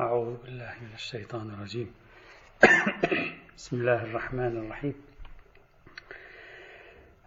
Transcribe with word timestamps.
أعوذ 0.00 0.36
بالله 0.42 0.74
من 0.82 0.94
الشيطان 0.94 1.50
الرجيم. 1.50 1.94
بسم 3.56 3.76
الله 3.76 4.02
الرحمن 4.02 4.56
الرحيم. 4.58 4.94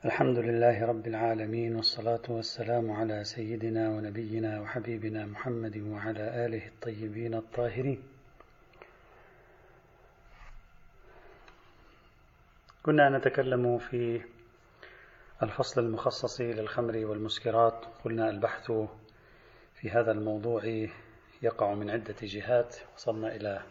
الحمد 0.06 0.38
لله 0.38 0.86
رب 0.86 1.08
العالمين 1.08 1.76
والصلاة 1.76 2.22
والسلام 2.30 2.92
على 2.92 3.24
سيدنا 3.24 3.90
ونبينا 3.90 4.62
وحبيبنا 4.62 5.26
محمد 5.26 5.78
وعلى 5.78 6.46
آله 6.46 6.68
الطيبين 6.68 7.34
الطاهرين. 7.34 8.04
كنا 12.84 13.18
نتكلم 13.18 13.78
في 13.78 14.22
الفصل 15.44 15.82
المخصص 15.82 16.42
للخمر 16.42 17.06
والمسكرات. 17.06 17.86
قلنا 18.06 18.30
البحث 18.30 18.72
في 19.76 19.90
هذا 19.90 20.12
الموضوع 20.12 20.88
يقع 21.42 21.74
من 21.74 21.90
عدة 21.90 22.16
جهات. 22.22 22.76
وصلنا 22.96 23.36
إلى 23.36 23.62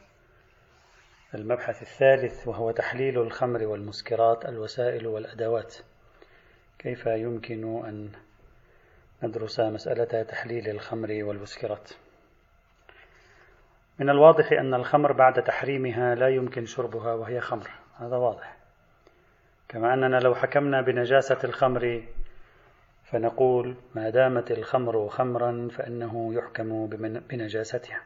المبحث 1.35 1.83
الثالث 1.83 2.49
وهو 2.49 2.71
تحليل 2.71 3.19
الخمر 3.19 3.65
والمسكرات 3.65 4.45
الوسائل 4.45 5.07
والأدوات. 5.07 5.77
كيف 6.79 7.07
يمكن 7.07 7.85
أن 7.87 8.13
ندرس 9.23 9.61
مسألة 9.61 10.23
تحليل 10.23 10.69
الخمر 10.69 11.09
والمسكرات؟ 11.23 11.91
من 13.99 14.11
الواضح 14.11 14.53
أن 14.53 14.75
الخمر 14.75 15.13
بعد 15.13 15.43
تحريمها 15.43 16.15
لا 16.15 16.29
يمكن 16.29 16.65
شربها 16.65 17.15
وهي 17.15 17.41
خمر. 17.41 17.71
هذا 17.97 18.17
واضح. 18.17 18.57
كما 19.69 19.95
أننا 19.95 20.17
لو 20.17 20.35
حكمنا 20.35 20.83
بنجاسة 20.83 21.39
الخمر 21.45 22.05
فنقول 23.11 23.77
ما 23.95 24.11
دامت 24.11 24.51
الخمر 24.51 25.09
خمرا 25.09 25.69
فإنه 25.73 26.35
يحكم 26.35 26.87
بنجاستها. 27.31 28.01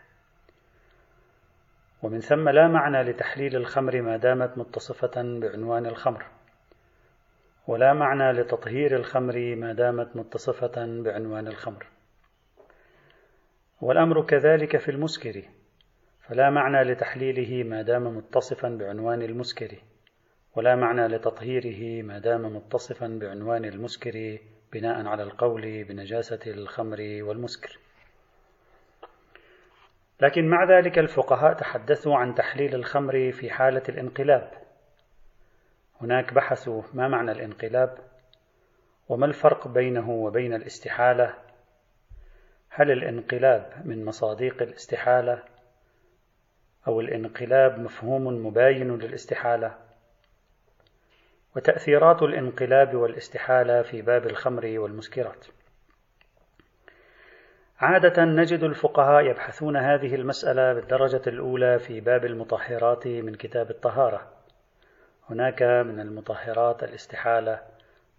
ومن 2.03 2.21
ثم 2.21 2.49
لا 2.49 2.69
معنى 2.69 3.03
لتحليل 3.03 3.57
الخمر 3.57 4.03
ما 4.03 4.17
دامت 4.17 4.59
متصفة 4.59 5.23
بعنوان 5.23 5.87
الخمر 5.87 6.25
ولا 7.67 7.93
معنى 7.93 8.33
لتطهير 8.33 8.97
الخمر 8.97 9.57
ما 9.57 9.73
دامت 9.73 10.17
متصفة 10.17 11.03
بعنوان 11.03 11.49
الخمر. 11.49 11.87
والأمر 13.81 14.23
كذلك 14.23 14.77
في 14.77 14.91
المسكر 14.91 15.43
فلا 16.29 16.51
معنى 16.51 16.93
لتحليله 16.93 17.69
ما 17.69 17.83
دام 17.83 18.17
متصفا 18.17 18.69
بعنوان 18.69 19.23
المسكر 19.23 19.79
ولا 20.57 20.77
معنى 20.77 21.07
لتطهيره 21.07 22.03
ما 22.03 22.19
دام 22.19 22.57
متصفا 22.57 23.19
بعنوان 23.21 23.65
المسكر 23.65 24.39
بناء 24.73 25.07
على 25.07 25.23
القول 25.23 25.85
بنجاسة 25.85 26.41
الخمر 26.47 26.99
والمسكر. 27.01 27.79
لكن 30.21 30.49
مع 30.49 30.65
ذلك 30.65 30.99
الفقهاء 30.99 31.53
تحدثوا 31.53 32.17
عن 32.17 32.35
تحليل 32.35 32.75
الخمر 32.75 33.33
في 33.33 33.51
حالة 33.51 33.83
الانقلاب. 33.89 34.51
هناك 36.01 36.35
بحثوا 36.35 36.83
ما 36.95 37.09
معنى 37.09 37.33
الانقلاب؟ 37.33 37.99
وما 39.09 39.27
الفرق 39.27 39.69
بينه 39.69 40.11
وبين 40.11 40.55
الاستحالة؟ 40.55 41.35
هل 42.69 42.91
الانقلاب 42.91 43.83
من 43.85 44.05
مصاديق 44.05 44.63
الاستحالة؟ 44.63 45.43
أو 46.89 47.01
الانقلاب 47.01 47.79
مفهوم 47.79 48.47
مباين 48.47 48.99
للاستحالة؟ 48.99 49.90
وتأثيرات 51.57 52.23
الانقلاب 52.23 52.95
والاستحالة 52.95 53.83
في 53.83 54.03
باب 54.03 54.27
الخمر 54.27 54.79
والمسكرات. 54.79 55.47
عادة 57.81 58.25
نجد 58.25 58.63
الفقهاء 58.63 59.25
يبحثون 59.25 59.77
هذه 59.77 60.15
المسألة 60.15 60.73
بالدرجة 60.73 61.23
الأولى 61.27 61.79
في 61.79 62.01
باب 62.01 62.25
المطهرات 62.25 63.07
من 63.07 63.35
كتاب 63.35 63.71
الطهارة. 63.71 64.33
هناك 65.31 65.63
من 65.63 66.01
المطهرات 66.01 66.83
الاستحالة 66.83 67.61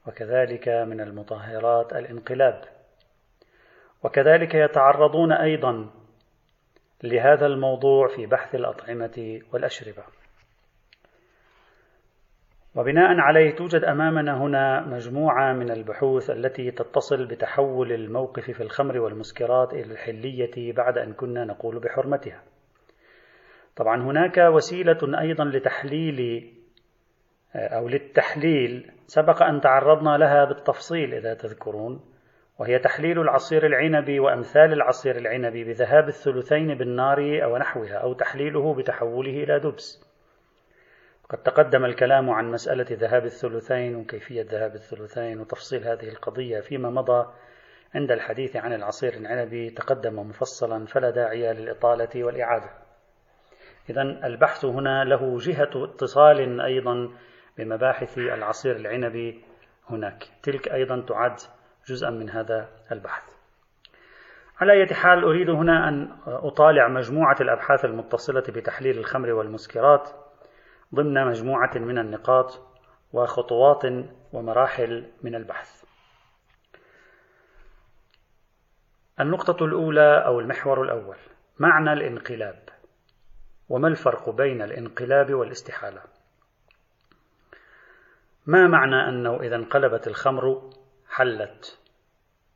وكذلك 0.08 0.68
من 0.68 1.02
المطهرات 1.02 1.94
الانقلاب. 1.94 2.62
وكذلك 4.04 4.56
يتعرضون 4.56 5.32
أيضا 5.32 5.90
لهذا 7.04 7.46
الموضوع 7.46 8.08
في 8.08 8.26
بحث 8.26 8.56
الأطعمة 8.56 9.42
والأشربة. 9.54 10.04
وبناء 12.76 13.20
عليه 13.20 13.56
توجد 13.56 13.84
أمامنا 13.84 14.38
هنا 14.38 14.82
مجموعة 14.82 15.54
من 15.54 15.72
البحوث 15.72 16.30
التي 16.30 16.72
تتصل 16.72 17.26
بتحول 17.26 17.92
الموقف 17.92 18.52
في 18.52 18.64
الخمر 18.64 19.00
والمسكرات 19.00 19.74
إلى 19.74 19.92
الحلية 19.92 20.74
بعد 20.74 20.98
أن 20.98 21.14
كنا 21.14 21.46
نقول 21.46 21.80
بحرمتها. 21.80 22.44
طبعا 23.76 24.02
هناك 24.04 24.38
وسيلة 24.38 25.20
أيضا 25.22 25.46
لتحليل 25.46 26.52
أو 27.56 27.88
للتحليل 27.88 28.92
سبق 29.08 29.44
أن 29.44 29.62
تعرضنا 29.62 30.18
لها 30.18 30.46
بالتفصيل 30.46 31.14
إذا 31.14 31.34
تذكرون 31.34 32.02
وهي 32.60 32.80
تحليل 32.80 33.20
العصير 33.20 33.66
العنبي 33.66 34.20
وأمثال 34.20 34.74
العصير 34.74 35.18
العنبي 35.18 35.64
بذهاب 35.64 36.08
الثلثين 36.08 36.76
بالنار 36.76 37.44
أو 37.44 37.58
نحوها 37.58 37.96
أو 37.96 38.14
تحليله 38.14 38.74
بتحوله 38.74 39.44
إلى 39.44 39.60
دبس. 39.60 40.11
قد 41.32 41.38
تقدم 41.38 41.86
الكلام 41.86 42.30
عن 42.30 42.52
مسألة 42.52 42.86
ذهاب 42.92 43.26
الثلثين 43.26 43.96
وكيفية 43.96 44.46
ذهاب 44.50 44.74
الثلثين 44.76 45.40
وتفصيل 45.40 45.84
هذه 45.84 46.10
القضية 46.10 46.60
فيما 46.60 46.90
مضى 46.90 47.28
عند 47.96 48.12
الحديث 48.12 48.56
عن 48.56 48.74
العصير 48.74 49.14
العنبي 49.14 49.70
تقدم 49.70 50.20
مفصلا 50.20 50.86
فلا 50.86 51.10
داعي 51.10 51.54
للإطالة 51.54 52.24
والإعادة. 52.24 52.70
إذا 53.90 54.02
البحث 54.02 54.66
هنا 54.66 55.04
له 55.04 55.38
جهة 55.38 55.70
اتصال 55.76 56.62
أيضا 56.62 57.10
بمباحث 57.58 58.18
العصير 58.18 58.76
العنبي 58.76 59.46
هناك، 59.90 60.24
تلك 60.44 60.68
أيضا 60.68 61.06
تعد 61.08 61.36
جزءا 61.88 62.10
من 62.10 62.30
هذا 62.30 62.70
البحث. 62.92 63.24
على 64.60 64.74
أي 64.74 64.96
حال 64.96 65.24
أريد 65.24 65.50
هنا 65.50 65.90
أن 65.90 66.18
أطالع 66.28 66.88
مجموعة 66.88 67.36
الأبحاث 67.42 67.86
المتصلة 67.86 68.44
بتحليل 68.50 68.98
الخمر 68.98 69.32
والمسكرات 69.32 70.10
ضمن 70.96 71.26
مجموعة 71.26 71.72
من 71.76 71.98
النقاط 71.98 72.60
وخطوات 73.14 73.84
ومراحل 74.34 75.12
من 75.24 75.36
البحث. 75.36 75.84
النقطة 79.20 79.66
الأولى 79.66 80.26
أو 80.26 80.40
المحور 80.40 80.84
الأول 80.84 81.18
معنى 81.60 81.94
الانقلاب 81.94 82.70
وما 83.70 83.88
الفرق 83.88 84.30
بين 84.30 84.62
الانقلاب 84.62 85.34
والاستحالة؟ 85.34 86.02
ما 88.46 88.68
معنى 88.68 89.10
أنه 89.10 89.42
إذا 89.42 89.56
انقلبت 89.56 90.08
الخمر 90.08 90.70
حلت؟ 91.10 91.80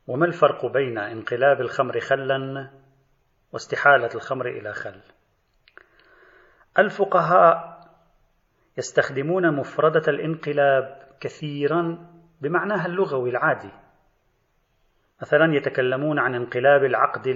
وما 0.08 0.26
الفرق 0.26 0.66
بين 0.66 0.98
انقلاب 0.98 1.62
الخمر 1.62 2.00
خلا 2.00 2.72
واستحالة 3.52 4.10
الخمر 4.16 4.48
إلى 4.48 4.74
خل؟ 4.74 5.02
الفقهاء 6.80 7.75
يستخدمون 8.78 9.56
مفردة 9.56 10.02
الانقلاب 10.08 11.02
كثيرا 11.20 12.08
بمعناها 12.42 12.86
اللغوي 12.86 13.30
العادي. 13.30 13.72
مثلا 15.22 15.56
يتكلمون 15.56 16.20
عن 16.20 16.36
انقلاب 16.36 16.84
العقد 16.84 17.28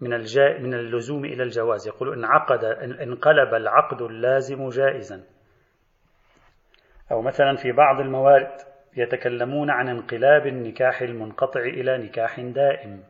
من 0.00 0.12
الجا 0.12 0.58
من 0.58 0.74
اللزوم 0.74 1.24
إلى 1.24 1.42
الجواز. 1.42 1.88
يقول 1.88 2.12
إن 2.18 2.24
عقد 2.24 2.64
انقلب 3.00 3.54
العقد 3.54 4.02
اللازم 4.02 4.68
جائزا. 4.68 5.24
أو 7.12 7.22
مثلا 7.22 7.56
في 7.56 7.72
بعض 7.72 8.00
الموارد 8.00 8.56
يتكلمون 8.96 9.70
عن 9.70 9.88
انقلاب 9.88 10.46
النكاح 10.46 11.02
المنقطع 11.02 11.60
إلى 11.60 11.98
نكاح 11.98 12.40
دائم. 12.40 13.02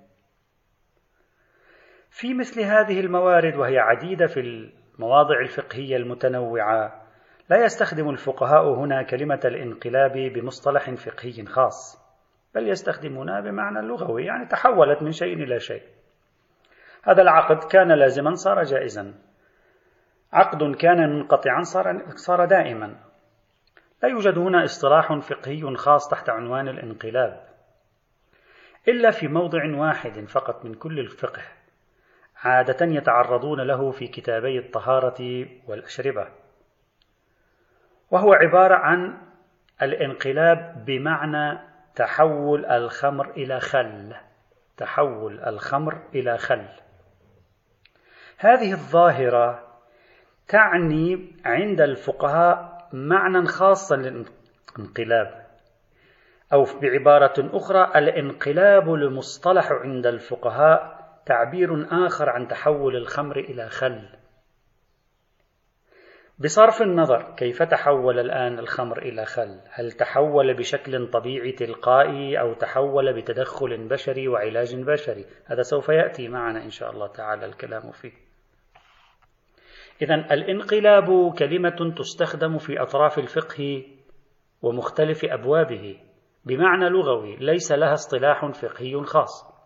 في 2.11 2.35
مثل 2.35 2.61
هذه 2.61 3.01
الموارد 3.01 3.57
وهي 3.57 3.79
عديدة 3.79 4.27
في 4.27 4.41
المواضع 4.41 5.41
الفقهية 5.41 5.97
المتنوعة 5.97 7.06
لا 7.51 7.65
يستخدم 7.65 8.11
الفقهاء 8.11 8.75
هنا 8.75 9.03
كلمة 9.03 9.41
الانقلاب 9.45 10.13
بمصطلح 10.13 10.91
فقهي 10.91 11.47
خاص 11.47 12.07
بل 12.57 12.69
يستخدمونها 12.69 13.41
بمعنى 13.41 13.79
اللغوي 13.81 14.25
يعني 14.25 14.47
تحولت 14.47 15.03
من 15.03 15.13
شيء 15.13 15.35
إلى 15.35 15.61
شيء. 15.61 15.83
هذا 17.03 17.23
العقد 17.23 17.65
كان 17.65 17.93
لازما 17.93 18.35
صار 18.35 18.63
جائزا. 18.63 19.15
عقد 20.33 20.75
كان 20.77 21.11
منقطعا 21.11 21.63
صار 21.63 22.03
صار 22.15 22.45
دائما. 22.45 22.97
لا 24.03 24.09
يوجد 24.09 24.39
هنا 24.39 24.65
اصطلاح 24.65 25.19
فقهي 25.19 25.77
خاص 25.77 26.09
تحت 26.09 26.31
عنوان 26.31 26.69
الانقلاب. 26.69 27.47
إلا 28.89 29.11
في 29.11 29.29
موضع 29.29 29.77
واحد 29.77 30.25
فقط 30.25 30.65
من 30.65 30.75
كل 30.75 30.99
الفقه 30.99 31.43
عادة 32.45 32.87
يتعرضون 32.87 33.61
له 33.61 33.91
في 33.91 34.07
كتابي 34.07 34.59
الطهارة 34.59 35.47
والأشربة. 35.69 36.29
وهو 38.11 38.33
عبارة 38.33 38.75
عن 38.75 39.19
الانقلاب 39.83 40.85
بمعنى 40.87 41.59
تحول 41.95 42.67
الخمر 42.67 43.31
إلى 43.31 43.61
خل. 43.61 44.15
تحول 44.77 45.41
الخمر 45.41 46.03
إلى 46.15 46.39
خل. 46.39 46.67
هذه 48.39 48.73
الظاهرة 48.73 49.67
تعني 50.49 51.33
عند 51.45 51.81
الفقهاء 51.81 52.89
معنى 52.93 53.47
خاصا 53.47 53.97
للانقلاب 53.97 55.47
أو 56.53 56.65
بعبارة 56.83 57.35
أخرى 57.39 57.93
الانقلاب 57.97 58.95
المصطلح 58.95 59.73
عند 59.73 60.07
الفقهاء 60.07 60.97
تعبير 61.27 61.87
آخر 62.07 62.31
عن 62.31 62.49
تحول 62.49 62.97
الخمر 62.97 63.39
إلى 63.39 63.69
خل. 63.69 64.09
بصرف 66.39 66.83
النظر 66.83 67.35
كيف 67.37 67.63
تحول 67.63 68.19
الآن 68.19 68.59
الخمر 68.59 68.99
إلى 68.99 69.25
خل؟ 69.25 69.61
هل 69.71 69.93
تحول 69.93 70.55
بشكل 70.55 71.11
طبيعي 71.11 71.53
تلقائي 71.53 72.41
أو 72.41 72.55
تحول 72.55 73.13
بتدخل 73.13 73.89
بشري 73.89 74.29
وعلاج 74.29 74.77
بشري؟ 74.77 75.25
هذا 75.47 75.63
سوف 75.63 75.89
يأتي 75.89 76.29
معنا 76.29 76.65
إن 76.65 76.71
شاء 76.71 76.91
الله 76.91 77.07
تعالى 77.07 77.47
الكلام 77.47 77.91
فيه. 77.93 78.13
إذا 80.03 80.15
الانقلاب 80.15 81.35
كلمة 81.39 81.95
تستخدم 81.99 82.59
في 82.59 82.83
أطراف 82.83 83.19
الفقه 83.19 83.85
ومختلف 84.63 85.25
أبوابه. 85.25 86.01
بمعنى 86.45 86.89
لغوي 86.89 87.37
ليس 87.37 87.73
لها 87.73 87.93
اصطلاح 87.93 88.51
فقهي 88.51 89.05
خاص. 89.05 89.57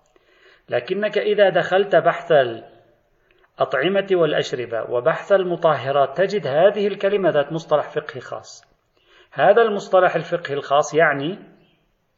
لكنك 0.69 1.19
إذا 1.19 1.49
دخلت 1.49 1.97
بحث 1.97 2.33
الأطعمة 3.61 4.07
والأشربة 4.13 4.91
وبحث 4.91 5.33
المطهرات 5.33 6.17
تجد 6.17 6.47
هذه 6.47 6.87
الكلمة 6.87 7.31
ذات 7.31 7.53
مصطلح 7.53 7.91
فقهي 7.91 8.21
خاص. 8.21 8.65
هذا 9.33 9.63
المصطلح 9.63 10.15
الفقهي 10.15 10.55
الخاص 10.55 10.95
يعني 10.95 11.39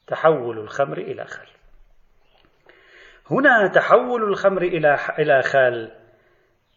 تحول 0.06 0.58
الخمر 0.58 0.98
إلى 0.98 1.24
خل. 1.24 1.48
هنا 3.30 3.66
تحول 3.66 4.22
الخمر 4.22 4.62
إلى 4.62 4.98
إلى 5.18 5.42
خل. 5.42 5.90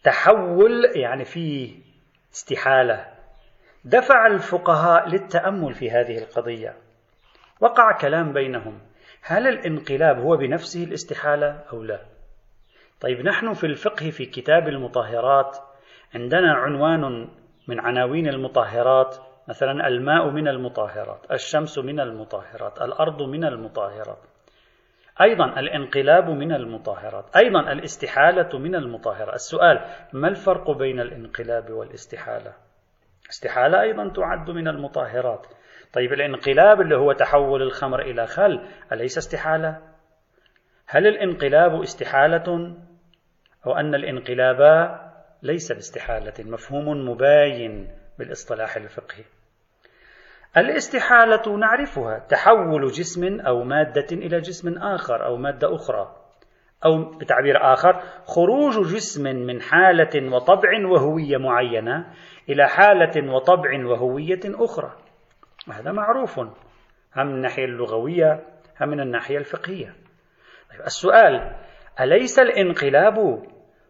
تحول 0.02 0.84
يعني 0.94 1.24
فيه 1.24 1.82
استحالة. 2.32 3.06
دفع 3.84 4.26
الفقهاء 4.26 5.08
للتأمل 5.08 5.74
في 5.74 5.90
هذه 5.90 6.18
القضية. 6.18 6.76
وقع 7.60 7.98
كلام 7.98 8.32
بينهم. 8.32 8.80
هل 9.22 9.46
الانقلاب 9.46 10.18
هو 10.18 10.36
بنفسه 10.36 10.84
الاستحالة 10.84 11.64
أو 11.72 11.82
لا؟ 11.82 12.15
طيب 13.00 13.20
نحن 13.20 13.52
في 13.52 13.66
الفقه 13.66 14.10
في 14.10 14.26
كتاب 14.26 14.68
المطهرات 14.68 15.56
عندنا 16.14 16.54
عنوان 16.54 17.28
من 17.68 17.80
عناوين 17.80 18.28
المطهرات 18.28 19.16
مثلا 19.48 19.88
الماء 19.88 20.30
من 20.30 20.48
المطهرات 20.48 21.32
الشمس 21.32 21.78
من 21.78 22.00
المطهرات 22.00 22.82
الأرض 22.82 23.22
من 23.22 23.44
المطهرات 23.44 24.18
أيضا 25.20 25.44
الانقلاب 25.60 26.30
من 26.30 26.52
المطهرات 26.52 27.36
أيضا 27.36 27.72
الاستحالة 27.72 28.58
من 28.58 28.74
المطهرات. 28.74 29.34
السؤال 29.34 29.80
ما 30.12 30.28
الفرق 30.28 30.70
بين 30.70 31.00
الانقلاب 31.00 31.70
والاستحالة؟ 31.70 32.52
استحالة 33.30 33.80
أيضا 33.80 34.08
تعد 34.08 34.50
من 34.50 34.68
المطهرات. 34.68 35.46
طيب 35.92 36.12
الانقلاب 36.12 36.80
اللي 36.80 36.96
هو 36.96 37.12
تحول 37.12 37.62
الخمر 37.62 38.00
إلى 38.00 38.26
خل 38.26 38.60
أليس 38.92 39.18
استحالة؟ 39.18 39.95
هل 40.88 41.06
الانقلاب 41.06 41.82
استحالة 41.82 42.76
أو 43.66 43.76
أن 43.76 43.94
الانقلاب 43.94 44.60
ليس 45.42 45.72
باستحالة؟ 45.72 46.32
مفهوم 46.38 47.08
مباين 47.08 47.88
بالاصطلاح 48.18 48.76
الفقهي. 48.76 49.24
الاستحالة 50.56 51.56
نعرفها 51.56 52.18
تحول 52.18 52.86
جسم 52.86 53.40
أو 53.40 53.64
مادة 53.64 54.06
إلى 54.12 54.40
جسم 54.40 54.78
آخر 54.78 55.26
أو 55.26 55.36
مادة 55.36 55.74
أخرى 55.74 56.16
أو 56.84 57.18
بتعبير 57.18 57.72
آخر 57.72 58.02
خروج 58.24 58.94
جسم 58.94 59.22
من 59.22 59.62
حالة 59.62 60.34
وطبع 60.34 60.86
وهوية 60.92 61.36
معينة 61.36 62.14
إلى 62.48 62.68
حالة 62.68 63.32
وطبع 63.32 63.86
وهوية 63.86 64.40
أخرى. 64.44 64.92
هذا 65.72 65.92
معروف. 65.92 66.38
هم 66.38 66.52
من 67.16 67.34
الناحية 67.34 67.64
اللغوية 67.64 68.42
هم 68.80 68.88
من 68.88 69.00
الناحية 69.00 69.38
الفقهية. 69.38 70.05
السؤال 70.86 71.56
أليس 72.00 72.38
الانقلاب 72.38 73.42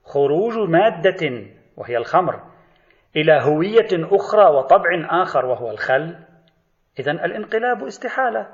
خروج 0.05 0.59
مادة 0.59 1.47
وهي 1.77 1.97
الخمر 1.97 2.43
إلى 3.17 3.41
هوية 3.43 3.89
أخرى 3.93 4.45
وطبع 4.45 5.23
آخر 5.23 5.47
وهو 5.47 5.71
الخل؟ 5.71 6.17
إذا 6.99 7.13
الانقلاب 7.13 7.85
استحالة. 7.85 8.53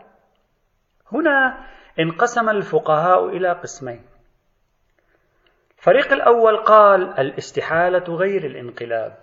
هنا 1.12 1.66
انقسم 2.00 2.48
الفقهاء 2.48 3.28
إلى 3.28 3.52
قسمين. 3.52 4.00
الفريق 5.78 6.12
الأول 6.12 6.56
قال 6.56 7.20
الاستحالة 7.20 8.16
غير 8.16 8.46
الانقلاب. 8.46 9.16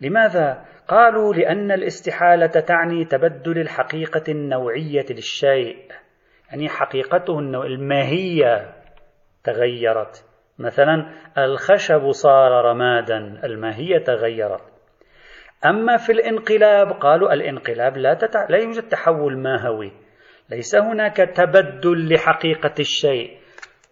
لماذا؟ 0.00 0.64
قالوا 0.88 1.34
لأن 1.34 1.72
الاستحالة 1.72 2.46
تعني 2.46 3.04
تبدل 3.04 3.58
الحقيقة 3.60 4.22
النوعية 4.28 5.06
للشيء. 5.10 5.88
يعني 6.50 6.68
حقيقته 6.68 7.38
الماهية 7.38 8.74
تغيرت. 9.44 10.24
مثلا 10.58 11.10
الخشب 11.38 12.10
صار 12.10 12.64
رمادا 12.64 13.40
الماهية 13.44 13.98
تغيرت. 13.98 14.62
أما 15.66 15.96
في 15.96 16.12
الانقلاب 16.12 16.92
قالوا 16.92 17.32
الانقلاب 17.32 17.96
لا, 17.96 18.14
تتع... 18.14 18.46
لا 18.50 18.58
يوجد 18.58 18.82
تحول 18.82 19.38
ماهوي. 19.38 19.92
ليس 20.50 20.74
هناك 20.76 21.16
تبدل 21.16 22.14
لحقيقة 22.14 22.74
الشيء. 22.80 23.38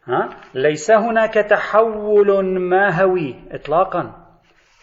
ها؟ 0.04 0.28
ليس 0.54 0.90
هناك 0.90 1.34
تحول 1.34 2.58
ماهوي 2.58 3.34
إطلاقا. 3.50 4.26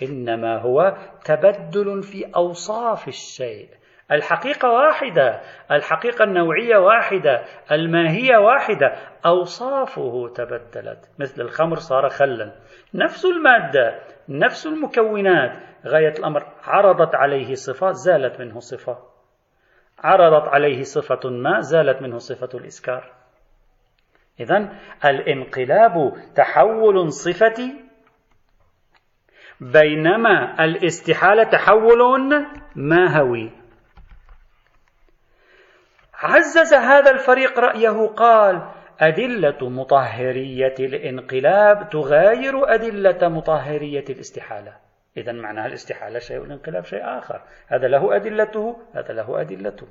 إنما 0.03 0.57
هو 0.57 0.97
تبدل 1.25 2.03
في 2.03 2.25
أوصاف 2.35 3.07
الشيء. 3.07 3.69
الحقيقة 4.11 4.69
واحدة 4.71 5.41
الحقيقة 5.71 6.23
النوعية 6.23 6.77
واحدة 6.77 7.43
الماهية 7.71 8.37
واحدة. 8.37 8.95
أوصافه 9.25 10.27
تبدلت. 10.27 11.09
مثل 11.19 11.41
الخمر 11.41 11.75
صار 11.75 12.09
خلا. 12.09 12.53
نفس 12.93 13.25
المادة 13.25 13.99
نفس 14.29 14.67
المكونات. 14.67 15.51
غاية 15.87 16.13
الأمر 16.19 16.43
عرضت 16.63 17.15
عليه 17.15 17.53
صفات 17.53 17.95
زالت 17.95 18.39
منه 18.39 18.59
صفة. 18.59 18.97
عرضت 19.99 20.47
عليه 20.47 20.81
صفة 20.81 21.29
ما 21.29 21.59
زالت 21.59 22.01
منه 22.01 22.17
صفة 22.17 22.59
الإسكار. 22.59 23.11
إذا 24.39 24.69
الانقلاب 25.05 26.13
تحول 26.35 27.11
صفتي. 27.11 27.83
بينما 29.61 30.63
الاستحالة 30.65 31.43
تحول 31.43 32.45
ماهوي 32.75 33.62
عزز 36.23 36.73
هذا 36.73 37.11
الفريق 37.11 37.59
رأيه 37.59 38.07
قال 38.07 38.69
أدلة 39.01 39.69
مطهرية 39.69 40.75
الانقلاب 40.79 41.89
تغاير 41.89 42.73
أدلة 42.73 43.29
مطهرية 43.29 44.05
الاستحالة. 44.09 44.73
إذا 45.17 45.31
معناها 45.31 45.65
الاستحالة 45.65 46.19
شيء 46.19 46.39
والانقلاب 46.39 46.83
شيء 46.83 47.17
آخر. 47.17 47.41
هذا 47.67 47.87
له 47.87 48.15
أدلته 48.15 48.77
هذا 48.95 49.13
له 49.13 49.41
أدلته. 49.41 49.87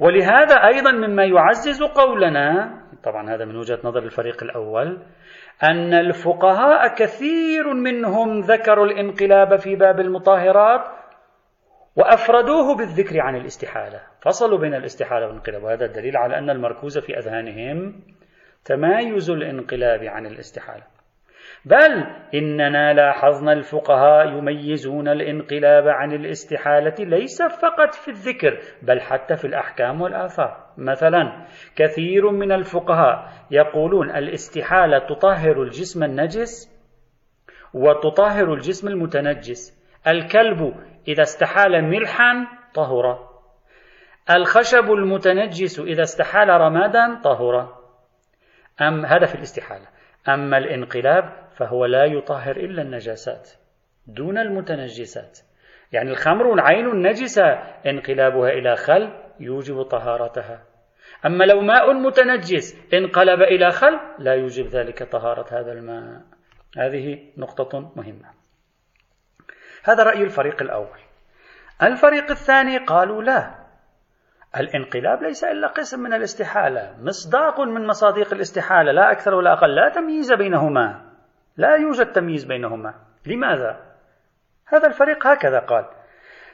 ولهذا 0.00 0.54
أيضا 0.54 0.92
مما 0.92 1.24
يعزز 1.24 1.82
قولنا 1.82 2.78
طبعا 3.04 3.34
هذا 3.34 3.44
من 3.44 3.56
وجهة 3.56 3.78
نظر 3.84 4.02
الفريق 4.02 4.42
الأول 4.42 5.02
أن 5.62 5.94
الفقهاء 5.94 6.94
كثير 6.94 7.74
منهم 7.74 8.40
ذكروا 8.40 8.86
الانقلاب 8.86 9.56
في 9.56 9.76
باب 9.76 10.00
المطهرات 10.00 10.80
وأفردوه 11.96 12.76
بالذكر 12.76 13.20
عن 13.20 13.36
الاستحالة. 13.36 14.00
فصلوا 14.20 14.58
بين 14.58 14.74
الاستحالة 14.74 15.26
والانقلاب. 15.26 15.62
وهذا 15.62 15.84
الدليل 15.84 16.16
على 16.16 16.38
أن 16.38 16.50
المركوز 16.50 16.98
في 16.98 17.18
أذهانهم 17.18 18.00
تمايز 18.64 19.30
الانقلاب 19.30 20.04
عن 20.04 20.26
الاستحالة. 20.26 20.82
بل 21.64 22.06
إننا 22.34 22.92
لاحظنا 22.92 23.52
الفقهاء 23.52 24.28
يميزون 24.28 25.08
الانقلاب 25.08 25.88
عن 25.88 26.12
الاستحالة 26.12 26.94
ليس 26.98 27.42
فقط 27.42 27.94
في 27.94 28.08
الذكر 28.08 28.58
بل 28.82 29.00
حتى 29.00 29.36
في 29.36 29.46
الأحكام 29.46 30.00
والآثار. 30.00 30.66
مثلا 30.78 31.46
كثير 31.76 32.30
من 32.30 32.52
الفقهاء 32.52 33.28
يقولون 33.50 34.10
الاستحالة 34.10 34.98
تطهر 34.98 35.62
الجسم 35.62 36.04
النجس 36.04 36.74
وتطهر 37.74 38.54
الجسم 38.54 38.88
المتنجس. 38.88 39.84
الكلب 40.06 40.74
إذا 41.08 41.22
استحال 41.22 41.84
ملحا 41.84 42.46
طهر. 42.74 43.28
الخشب 44.30 44.92
المتنجس 44.92 45.80
إذا 45.80 46.02
استحال 46.02 46.48
رمادا 46.48 47.20
طهر. 47.24 47.78
أم 48.80 49.06
هذا 49.06 49.26
في 49.26 49.34
الاستحالة. 49.34 49.86
أما 50.28 50.58
الانقلاب 50.58 51.48
فهو 51.56 51.84
لا 51.84 52.04
يطهر 52.04 52.56
إلا 52.56 52.82
النجاسات 52.82 53.50
دون 54.06 54.38
المتنجسات. 54.38 55.38
يعني 55.92 56.10
الخمر 56.10 56.52
العين 56.54 56.86
النجسة 56.86 57.44
انقلابها 57.86 58.50
إلى 58.50 58.76
خل 58.76 59.12
يوجب 59.40 59.82
طهارتها. 59.82 60.62
أما 61.26 61.44
لو 61.44 61.60
ماء 61.60 61.92
متنجس 61.92 62.94
انقلب 62.94 63.42
إلى 63.42 63.70
خل 63.70 64.00
لا 64.18 64.34
يوجب 64.34 64.66
ذلك 64.66 65.02
طهارة 65.02 65.60
هذا 65.60 65.72
الماء. 65.72 66.22
هذه 66.78 67.18
نقطة 67.36 67.92
مهمة. 67.96 68.43
هذا 69.84 70.02
رأي 70.02 70.22
الفريق 70.22 70.62
الأول. 70.62 70.98
الفريق 71.82 72.30
الثاني 72.30 72.78
قالوا 72.78 73.22
لا. 73.22 73.54
الانقلاب 74.56 75.22
ليس 75.22 75.44
إلا 75.44 75.68
قسم 75.68 76.00
من 76.00 76.12
الاستحالة. 76.12 76.94
مصداق 77.00 77.60
من 77.60 77.86
مصادق 77.86 78.32
الاستحالة 78.34 78.92
لا 78.92 79.10
أكثر 79.12 79.34
ولا 79.34 79.52
أقل. 79.52 79.74
لا 79.74 79.88
تمييز 79.88 80.32
بينهما. 80.32 81.00
لا 81.56 81.76
يوجد 81.76 82.12
تمييز 82.12 82.44
بينهما. 82.44 82.94
لماذا؟ 83.26 83.80
هذا 84.66 84.86
الفريق 84.86 85.26
هكذا 85.26 85.58
قال. 85.58 85.84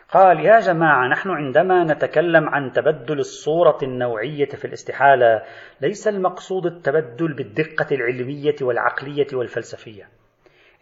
قال 0.09 0.41
يا 0.41 0.61
جماعة 0.61 1.09
نحن 1.09 1.31
عندما 1.31 1.85
نتكلم 1.85 2.49
عن 2.49 2.73
تبدل 2.73 3.19
الصورة 3.19 3.79
النوعية 3.83 4.49
في 4.49 4.65
الاستحالة 4.65 5.43
ليس 5.81 6.09
المقصود 6.09 6.67
التبدل 6.67 7.35
بالدقة 7.35 7.87
العلمية 7.93 8.57
والعقلية 8.63 9.27
والفلسفية. 9.33 10.20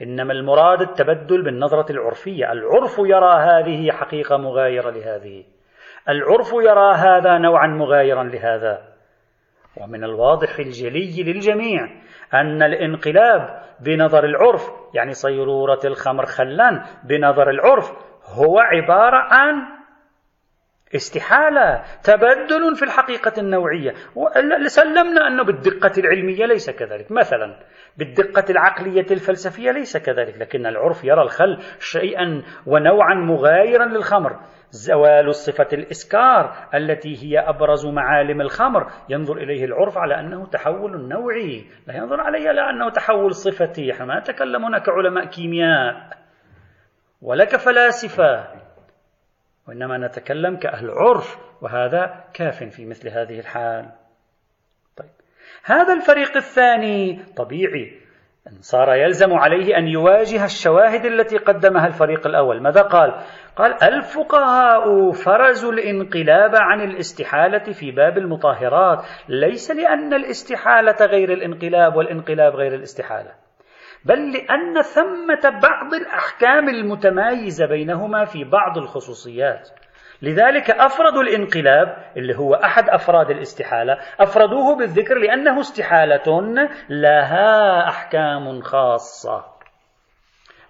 إنما 0.03 0.33
المراد 0.33 0.81
التبدل 0.81 1.43
بالنظرة 1.43 1.93
العرفية. 1.93 2.53
العرف 2.53 2.99
يرى 2.99 3.35
هذه 3.35 3.91
حقيقة 3.91 4.37
مغايرة 4.37 4.91
لهذه. 4.91 5.45
العرف 6.09 6.53
يرى 6.53 6.95
هذا 6.95 7.39
نوعا 7.39 7.67
مغايرا 7.67 8.25
لهذا. 8.25 8.83
ومن 9.81 10.05
الواضح 10.05 10.59
الجلي 10.59 11.23
للجميع 11.23 11.89
أن 12.35 12.63
الانقلاب 12.63 13.63
بنظر 13.81 14.25
العرف 14.25 14.63
يعني 14.95 15.13
صيرورة 15.13 15.81
الخمر 15.85 16.27
خلان 16.27 16.83
بنظر 17.05 17.51
العرف 17.51 17.93
هو 18.25 18.59
عبارة 18.59 19.17
عن 19.17 19.78
استحالة 20.95 21.83
تبدل 22.03 22.77
في 22.77 22.83
الحقيقة 22.85 23.33
النوعية. 23.39 23.95
سلمنا 24.67 25.27
أنه 25.27 25.45
بالدقة 25.45 25.93
العلمية 25.99 26.47
ليس 26.47 26.71
كذلك. 26.71 27.13
مثلا 27.13 27.59
بالدقة 27.97 28.45
العقلية 28.51 29.07
الفلسفية 29.11 29.71
ليس 29.71 29.97
كذلك. 29.97 30.39
لكن 30.39 30.67
العرف 30.67 31.05
يرى 31.05 31.23
الخل 31.23 31.59
شيئا 31.81 32.43
ونوعا 32.67 33.15
مغايرا 33.15 33.85
للخمر. 33.85 34.41
زوال 34.71 35.35
صفة 35.35 35.69
الإسكار 35.73 36.69
التي 36.75 37.17
هي 37.25 37.39
أبرز 37.39 37.87
معالم 37.87 38.41
الخمر. 38.41 38.87
ينظر 39.09 39.37
إليه 39.37 39.65
العرف 39.65 39.99
على 39.99 40.21
أنه 40.21 40.47
تحول 40.47 41.09
نوعي. 41.09 41.65
لا 41.87 41.97
ينظر 41.97 42.21
عليه 42.21 42.49
على 42.49 42.71
أنه 42.71 42.91
تحول 42.91 43.35
صفتي. 43.35 43.93
إحنا 43.93 44.05
ما 44.05 44.19
نتكلم 44.21 44.65
هنا 44.65 44.79
كعلماء 44.79 45.25
كيمياء. 45.25 46.19
ولا 47.23 47.45
كفلاسفة 47.45 48.68
وإنما 49.69 49.99
نتكلم 49.99 50.57
كأهل 50.57 50.91
عرف 50.91 51.39
وهذا 51.63 52.25
كاف 52.35 52.65
في 52.65 52.87
مثل 52.87 53.09
هذه 53.09 53.41
الحال. 53.41 53.89
طيب. 54.97 55.11
هذا 55.65 55.93
الفريق 55.93 56.37
الثاني 56.37 57.25
طبيعي. 57.37 57.99
صار 58.61 58.95
يلزم 58.95 59.35
عليه 59.35 59.79
أن 59.79 59.89
يواجه 59.89 60.45
الشواهد 60.45 61.05
التي 61.05 61.37
قدمها 61.37 61.87
الفريق 61.87 62.27
الأول. 62.27 62.63
ماذا 62.63 62.83
قال؟ 62.83 63.15
قال 63.57 63.83
الفقهاء 63.83 65.11
فرزوا 65.11 65.73
الانقلاب 65.73 66.51
عن 66.55 66.81
الاستحالة 66.81 67.73
في 67.73 67.91
باب 67.91 68.19
المطهرات. 68.19 68.99
ليس 69.29 69.71
لأن 69.71 70.15
الاستحالة 70.15 71.07
غير 71.07 71.33
الانقلاب 71.33 71.97
والانقلاب 71.97 72.57
غير 72.57 72.75
الاستحالة. 72.75 73.48
بل 74.05 74.33
لأن 74.33 74.83
ثمة 74.83 75.61
بعض 75.63 75.95
الأحكام 75.95 76.69
المتمايزة 76.69 77.67
بينهما 77.67 78.25
في 78.25 78.45
بعض 78.45 78.79
الخصوصيات. 78.79 79.69
لذلك 80.23 80.71
أفردوا 80.71 81.23
الانقلاب 81.23 81.97
اللي 82.17 82.37
هو 82.39 82.55
أحد 82.55 82.89
أفراد 82.89 83.31
الاستحالة 83.31 83.99
أفردوه 84.21 84.77
بالذكر 84.77 85.15
لأنه 85.19 85.61
استحالة 85.61 86.41
لها 86.89 87.89
أحكام 87.89 88.61
خاصة. 88.61 89.45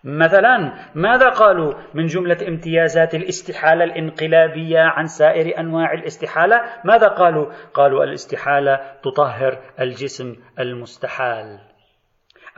مثلا 0.04 0.74
ماذا 0.94 1.28
قالوا 1.28 1.74
من 1.94 2.06
جملة 2.06 2.48
امتيازات 2.48 3.14
الاستحالة 3.14 3.84
الانقلابية 3.84 4.80
عن 4.80 5.06
سائر 5.06 5.58
أنواع 5.60 5.92
الاستحالة؟ 5.92 6.60
ماذا 6.84 7.08
قالوا؟ 7.08 7.52
قالوا 7.74 8.04
الاستحالة 8.04 8.80
تطهر 9.02 9.58
الجسم 9.80 10.36
المستحال. 10.58 11.67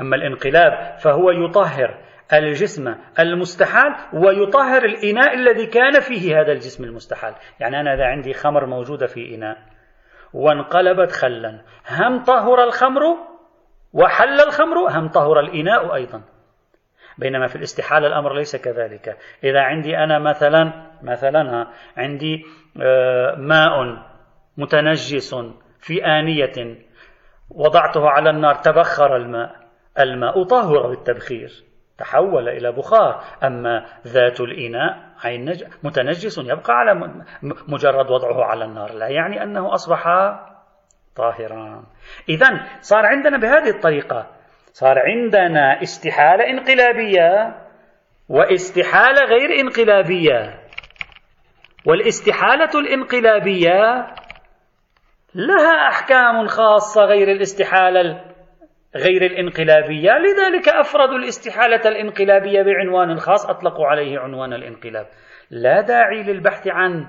أما 0.01 0.17
الانقلاب 0.17 0.99
فهو 0.99 1.31
يطهر 1.31 1.99
الجسم 2.33 2.95
المستحال 3.19 3.95
ويطهر 4.13 4.85
الإناء 4.85 5.35
الذي 5.35 5.67
كان 5.67 6.01
فيه 6.01 6.41
هذا 6.41 6.53
الجسم 6.53 6.85
المستحال. 6.85 7.35
يعني 7.61 7.81
أنا 7.81 7.95
إذا 7.95 8.05
عندي 8.05 8.33
خمر 8.33 8.67
موجودة 8.67 9.07
في 9.07 9.35
إناء 9.35 9.57
وانقلبت 10.33 11.13
خلا 11.13 11.61
هم 11.91 12.23
طهر 12.23 12.65
الخمر 12.65 13.03
وحل 13.93 14.41
الخمر 14.41 14.77
هم 14.91 15.09
طهر 15.09 15.41
الإناء 15.41 15.95
أيضا. 15.95 16.23
بينما 17.19 17.47
في 17.47 17.57
الاستحالة 17.57 18.07
الأمر 18.07 18.35
ليس 18.35 18.57
كذلك. 18.57 19.19
إذا 19.45 19.61
عندي 19.61 19.97
أنا 19.97 20.19
مثلا 20.19 20.91
مثلا 21.03 21.67
عندي 21.97 22.45
آه، 22.83 23.35
ماء 23.39 23.71
متنجس 24.57 25.35
في 25.79 26.05
آنية 26.05 26.77
وضعته 27.51 28.09
على 28.09 28.31
النار 28.31 28.55
تبخر 28.55 29.17
الماء. 29.17 29.70
الماء 29.99 30.43
طهر 30.43 30.87
بالتبخير 30.89 31.51
تحول 31.99 32.49
إلى 32.49 32.73
بخار. 32.73 33.25
أما 33.45 33.87
ذات 34.07 34.41
الإناء 34.41 34.99
عين 35.25 35.55
متنجس 35.83 36.39
يبقى 36.39 36.73
على 36.75 36.95
مجرد 37.69 38.11
وضعه 38.11 38.45
على 38.45 38.65
النار. 38.65 38.93
لا 38.95 39.09
يعني 39.09 39.43
أنه 39.43 39.75
أصبح 39.75 40.05
طاهرا. 41.17 41.85
إذا 42.29 42.67
صار 42.81 43.07
عندنا 43.07 43.39
بهذه 43.39 43.71
الطريقة. 43.71 44.27
صار 44.73 44.99
عندنا 44.99 45.83
استحالة 45.83 46.51
انقلابية 46.51 47.57
واستحالة 48.29 49.25
غير 49.25 49.61
انقلابية. 49.61 50.61
والاستحالة 51.87 52.81
الانقلابية 52.81 54.07
لها 55.35 55.89
أحكام 55.89 56.47
خاصة 56.47 57.05
غير 57.05 57.33
الاستحالة 57.33 58.30
غير 58.97 59.27
الانقلابية. 59.27 60.11
لذلك 60.19 60.69
أفردوا 60.69 61.19
الاستحالة 61.19 61.89
الانقلابية 61.89 62.63
بعنوان 62.63 63.19
خاص 63.19 63.47
أطلقوا 63.47 63.87
عليه 63.87 64.19
عنوان 64.19 64.53
الانقلاب. 64.53 65.07
لا 65.51 65.81
داعي 65.81 66.23
للبحث 66.23 66.69
عن 66.69 67.07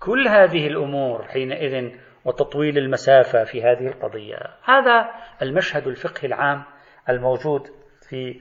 كل 0.00 0.28
هذه 0.28 0.66
الأمور 0.66 1.24
حينئذ 1.24 1.90
وتطويل 2.24 2.78
المسافة 2.78 3.44
في 3.44 3.62
هذه 3.62 3.86
القضية. 3.86 4.36
هذا 4.64 5.10
المشهد 5.42 5.86
الفقهي 5.86 6.28
العام 6.28 6.64
الموجود 7.08 7.62
في 8.08 8.40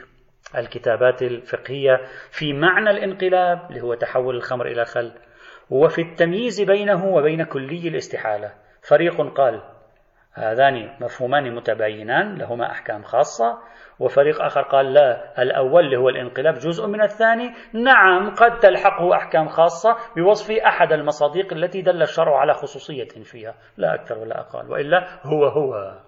الكتابات 0.58 1.22
الفقهية 1.22 2.02
في 2.32 2.54
معنى 2.54 2.90
الانقلاب 2.90 3.68
اللي 3.70 3.82
هو 3.82 3.94
تحول 3.94 4.36
الخمر 4.36 4.68
إلى 4.68 4.86
خل 4.86 5.12
وفي 5.70 6.02
التمييز 6.02 6.62
بينه 6.62 7.06
وبين 7.06 7.44
كلي 7.44 7.88
الاستحالة. 7.88 8.52
فريق 8.90 9.22
قال 9.36 9.62
هذان 10.34 10.90
مفهومان 11.02 11.56
متباينان 11.56 12.36
لهما 12.36 12.72
أحكام 12.72 13.04
خاصة. 13.04 13.60
وفريق 14.00 14.42
آخر 14.42 14.62
قال 14.62 14.94
لا 14.94 15.42
الأول 15.42 15.86
اللي 15.86 15.98
هو 15.98 16.10
الانقلاب 16.10 16.54
جزء 16.54 16.88
من 16.88 17.02
الثاني. 17.02 17.54
نعم 17.74 18.36
قد 18.36 18.60
تلحقه 18.60 19.16
أحكام 19.16 19.48
خاصة 19.48 19.98
بوصف 20.16 20.52
أحد 20.52 20.94
المصادق 20.94 21.54
التي 21.54 21.82
دل 21.82 22.02
الشرع 22.02 22.40
على 22.40 22.54
خصوصية 22.54 23.24
فيها. 23.24 23.56
لا 23.78 23.94
أكثر 23.94 24.18
ولا 24.18 24.40
أقل 24.40 24.72
وإلا 24.72 25.08
هو 25.24 25.46
هو. 25.46 26.00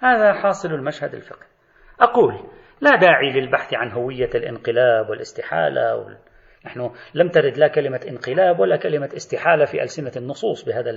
هذا 0.00 0.32
حاصل 0.32 0.74
المشهد 0.74 1.14
الفقهي. 1.14 1.48
أقول 2.00 2.34
لا 2.80 2.96
داعي 2.96 3.32
للبحث 3.32 3.74
عن 3.74 3.92
هوية 3.92 4.30
الانقلاب 4.34 5.10
والاستحالة 5.10 5.96
وال... 5.96 6.18
نحن 6.66 6.90
لم 7.14 7.28
ترد 7.28 7.58
لا 7.58 7.68
كلمة 7.68 8.00
انقلاب 8.08 8.60
ولا 8.60 8.76
كلمة 8.76 9.08
استحالة 9.16 9.64
في 9.64 9.82
ألسنة 9.82 10.12
النصوص 10.16 10.64
بهذا 10.64 10.90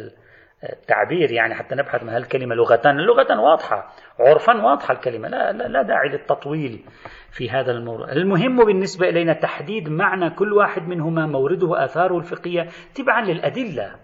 التعبير 0.70 1.32
يعني 1.32 1.56
حتى 1.56 1.76
نبحث 1.76 2.04
ما 2.04 2.18
الكلمة. 2.18 2.56
لغة 2.56 2.82
لغة 2.86 3.40
واضحة. 3.40 3.94
عرفا 4.20 4.66
واضحة 4.66 4.94
الكلمة. 4.94 5.28
لا, 5.28 5.52
لا, 5.52 5.64
لا 5.64 5.82
داعي 5.82 6.10
للتطويل 6.10 6.86
في 7.32 7.50
هذا 7.50 7.72
الموضوع. 7.72 8.12
المهم 8.12 8.66
بالنسبة 8.66 9.10
إلينا 9.10 9.34
تحديد 9.34 9.90
معنى 9.90 10.30
كل 10.30 10.54
واحد 10.54 10.88
منهما 10.88 11.26
مورده 11.26 11.68
وآثاره 11.68 12.18
الفقهية 12.18 12.68
تبعا 12.96 13.22
للأدلة. 13.22 13.96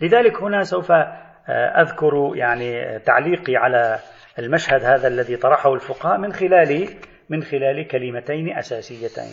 لذلك 0.00 0.42
هنا 0.42 0.62
سوف 0.62 0.92
آه، 0.92 1.82
أذكر 1.82 2.32
يعني 2.34 2.98
تعليقي 2.98 3.56
على 3.56 3.98
المشهد 4.38 4.84
هذا 4.84 5.08
الذي 5.08 5.36
طرحه 5.36 5.74
الفقهاء 5.74 6.18
من 6.18 6.32
خلال 6.32 6.88
من 7.28 7.42
خلال 7.42 7.88
كلمتين 7.88 8.58
أساسيتين. 8.58 9.32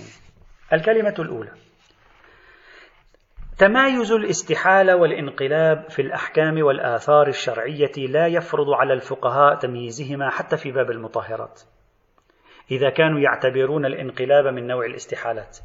الكلمة 0.74 1.16
الأولى. 1.20 1.65
تمايز 3.58 4.12
الاستحالة 4.12 4.96
والانقلاب 4.96 5.90
في 5.90 6.02
الأحكام 6.02 6.64
والآثار 6.64 7.28
الشرعية 7.28 7.92
لا 7.98 8.28
يفرض 8.28 8.70
على 8.70 8.94
الفقهاء 8.94 9.56
تمييزهما 9.56 10.30
حتى 10.30 10.58
في 10.58 10.72
باب 10.72 10.92
المطهرات. 10.92 11.62
إذا 12.72 12.90
كانوا 12.90 13.20
يعتبرون 13.20 13.86
الانقلاب 13.86 14.46
من 14.48 14.68
نوع 14.68 14.86
الاستحالات. 14.86 15.58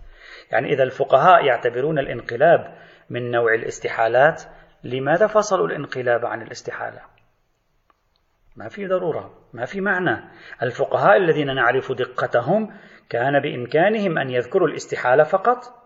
يعني 0.53 0.73
إذا 0.73 0.83
الفقهاء 0.83 1.45
يعتبرون 1.45 1.99
الانقلاب 1.99 2.79
من 3.11 3.31
نوع 3.31 3.55
الاستحالات 3.55 4.43
لماذا 4.85 5.27
فصلوا 5.27 5.67
الانقلاب 5.67 6.27
عن 6.27 6.43
الاستحالة؟ 6.43 7.01
ما 8.57 8.69
في 8.69 8.87
ضرورة 8.87 9.35
ما 9.53 9.65
في 9.65 9.81
معنى. 9.81 10.31
الفقهاء 10.63 11.17
الذين 11.17 11.55
نعرف 11.55 11.93
دقتهم 11.93 12.75
كان 13.09 13.41
بإمكانهم 13.41 14.19
أن 14.19 14.31
يذكروا 14.31 14.69
الاستحالة 14.69 15.25
فقط 15.25 15.80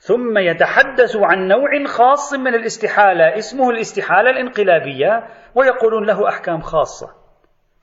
ثم 0.00 0.38
يتحدثوا 0.38 1.26
عن 1.26 1.48
نوع 1.48 1.84
خاص 1.86 2.32
من 2.32 2.54
الاستحالة 2.54 3.38
اسمه 3.38 3.70
الاستحالة 3.70 4.30
الانقلابية 4.30 5.28
ويقولون 5.54 6.06
له 6.06 6.28
أحكام 6.28 6.60
خاصة. 6.60 7.10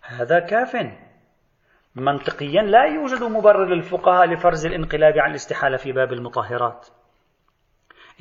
هذا 0.01 0.39
كاف. 0.39 0.77
منطقيا 1.95 2.61
لا 2.61 2.83
يوجد 2.83 3.23
مبرر 3.23 3.65
للفقهاء 3.65 4.27
لفرز 4.27 4.65
الانقلاب 4.65 5.17
عن 5.17 5.29
الاستحالة 5.29 5.77
في 5.77 5.91
باب 5.91 6.13
المطهرات. 6.13 6.87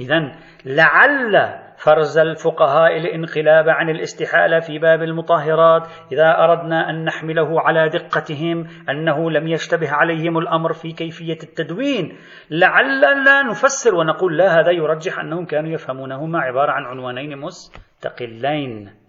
إذا 0.00 0.32
لعل 0.64 1.66
فرز 1.76 2.18
الفقهاء 2.18 2.96
الانقلاب 2.96 3.68
عن 3.68 3.90
الاستحالة 3.90 4.60
في 4.60 4.78
باب 4.78 5.02
المطهرات 5.02 5.88
إذا 6.12 6.44
أردنا 6.44 6.90
أن 6.90 7.04
نحمله 7.04 7.60
على 7.60 7.88
دقتهم 7.88 8.66
أنه 8.90 9.30
لم 9.30 9.48
يشتبه 9.48 9.92
عليهم 9.92 10.38
الأمر 10.38 10.72
في 10.72 10.92
كيفية 10.92 11.38
التدوين. 11.42 12.16
لعل 12.50 13.00
لا 13.24 13.42
نفسر 13.42 13.94
ونقول 13.94 14.38
لا 14.38 14.60
هذا 14.60 14.70
يرجح 14.70 15.18
أنهم 15.18 15.46
كانوا 15.46 15.70
يفهمونهما 15.70 16.40
عبارة 16.40 16.72
عن 16.72 16.84
عنوانين 16.84 17.38
مستقلين. 17.38 19.06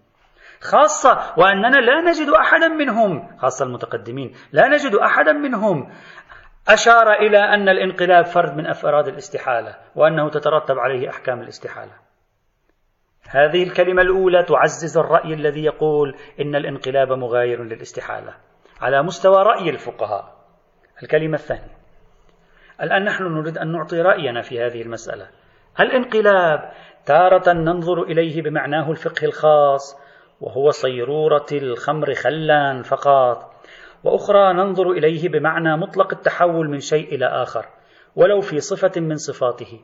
خاصة 0.60 1.18
وأننا 1.36 1.76
لا 1.76 2.00
نجد 2.00 2.28
أحدا 2.28 2.68
منهم 2.68 3.36
خاصة 3.36 3.66
المتقدمين 3.66 4.32
لا 4.52 4.68
نجد 4.68 4.94
أحدا 4.94 5.32
منهم 5.32 5.90
أشار 6.68 7.12
إلى 7.12 7.38
أن 7.38 7.68
الانقلاب 7.68 8.24
فرد 8.24 8.56
من 8.56 8.66
أفراد 8.66 9.08
الاستحالة 9.08 9.76
وأنه 9.96 10.30
تترتب 10.30 10.78
عليه 10.78 11.10
أحكام 11.10 11.40
الاستحالة. 11.40 11.92
هذه 13.30 13.62
الكلمة 13.62 14.02
الأولى 14.02 14.42
تعزز 14.42 14.98
الرأي 14.98 15.34
الذي 15.34 15.64
يقول 15.64 16.14
إن 16.40 16.54
الانقلاب 16.54 17.12
مغاير 17.12 17.64
للاستحالة 17.64 18.34
على 18.80 19.02
مستوى 19.02 19.42
رأي 19.42 19.70
الفقهاء. 19.70 20.38
الكلمة 21.02 21.34
الثانية 21.34 21.78
الآن 22.82 23.04
نحن 23.04 23.24
نريد 23.24 23.58
أن 23.58 23.72
نعطي 23.72 24.00
رأينا 24.00 24.42
في 24.42 24.66
هذه 24.66 24.82
المسألة. 24.82 25.28
الانقلاب 25.80 26.72
تارة 27.06 27.52
ننظر 27.52 28.02
إليه 28.02 28.42
بمعناه 28.42 28.90
الفقه 28.90 29.24
الخاص 29.24 29.96
وهو 30.40 30.70
صيرورة 30.70 31.46
الخمر 31.52 32.14
خلا 32.14 32.82
فقط. 32.82 33.57
وأخرى 34.04 34.52
ننظر 34.52 34.90
إليه 34.90 35.28
بمعنى 35.28 35.76
مطلق 35.76 36.14
التحول 36.14 36.70
من 36.70 36.78
شيء 36.78 37.14
إلى 37.14 37.26
آخر 37.26 37.66
ولو 38.16 38.40
في 38.40 38.60
صفة 38.60 39.00
من 39.00 39.16
صفاته 39.16 39.80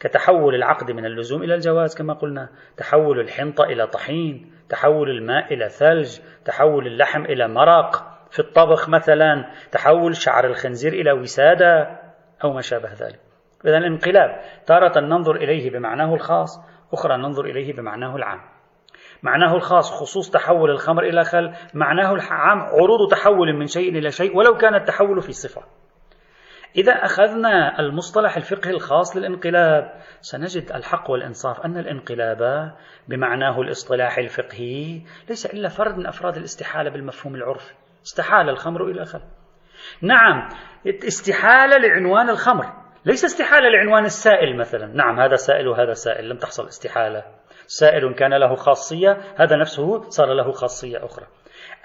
كتحول 0.00 0.54
العقد 0.54 0.90
من 0.90 1.06
اللزوم 1.06 1.42
إلى 1.42 1.54
الجواز 1.54 1.96
كما 1.96 2.14
قلنا 2.14 2.48
تحول 2.76 3.20
الحنطة 3.20 3.64
إلى 3.64 3.86
طحين 3.86 4.52
تحول 4.68 5.10
الماء 5.10 5.54
إلى 5.54 5.68
ثلج 5.68 6.18
تحول 6.44 6.86
اللحم 6.86 7.24
إلى 7.24 7.48
مرق 7.48 8.18
في 8.30 8.38
الطبخ 8.38 8.88
مثلا 8.88 9.50
تحول 9.72 10.16
شعر 10.16 10.46
الخنزير 10.46 10.92
إلى 10.92 11.12
وسادة 11.12 12.00
أو 12.44 12.52
ما 12.52 12.60
شابه 12.60 12.92
ذلك. 12.92 13.20
إذا 13.66 13.78
الانقلاب 13.78 14.40
تارة 14.66 15.00
ننظر 15.00 15.36
إليه 15.36 15.70
بمعناه 15.70 16.14
الخاص 16.14 16.60
أخرى 16.92 17.16
ننظر 17.16 17.44
إليه 17.44 17.72
بمعناه 17.72 18.16
العام. 18.16 18.40
معناه 19.22 19.54
الخاص 19.54 19.92
خصوص 19.92 20.30
تحول 20.30 20.70
الخمر 20.70 21.02
إلى 21.02 21.24
خل 21.24 21.52
معناه 21.74 22.14
العام 22.14 22.58
عروض 22.60 23.10
تحول 23.10 23.52
من 23.52 23.66
شيء 23.66 23.98
إلى 23.98 24.10
شيء 24.10 24.36
ولو 24.36 24.56
كان 24.56 24.74
التحول 24.74 25.22
في 25.22 25.32
صفة. 25.32 25.62
إذا 26.76 26.92
أخذنا 26.92 27.80
المصطلح 27.80 28.36
الفقهي 28.36 28.70
الخاص 28.70 29.16
للانقلاب 29.16 29.92
سنجد 30.20 30.72
الحق 30.72 31.10
والإنصاف 31.10 31.60
أن 31.60 31.78
الانقلاب 31.78 32.72
بمعناه 33.08 33.60
الاصطلاحي 33.60 34.22
الفقهي 34.22 35.02
ليس 35.28 35.46
إلا 35.46 35.68
فرد 35.68 35.98
من 35.98 36.06
أفراد 36.06 36.36
الاستحالة 36.36 36.90
بالمفهوم 36.90 37.34
العرفي. 37.34 37.74
استحال 38.06 38.48
الخمر 38.48 38.84
إلى 38.84 39.04
خل. 39.04 39.20
نعم 40.02 40.48
استحالة 40.86 41.76
لعنوان 41.76 42.30
الخمر 42.30 42.66
ليس 43.04 43.24
استحالة 43.24 43.68
لعنوان 43.68 44.04
السائل 44.04 44.56
مثلا. 44.56 44.86
نعم 44.86 45.20
هذا 45.20 45.34
سائل 45.34 45.68
وهذا 45.68 45.92
سائل 45.92 46.28
لم 46.28 46.36
تحصل 46.36 46.66
استحالة. 46.66 47.37
سائل 47.66 48.14
كان 48.14 48.34
له 48.34 48.54
خاصية 48.54 49.18
هذا 49.36 49.56
نفسه 49.56 50.10
صار 50.10 50.34
له 50.34 50.52
خاصية 50.52 51.04
أخرى. 51.04 51.26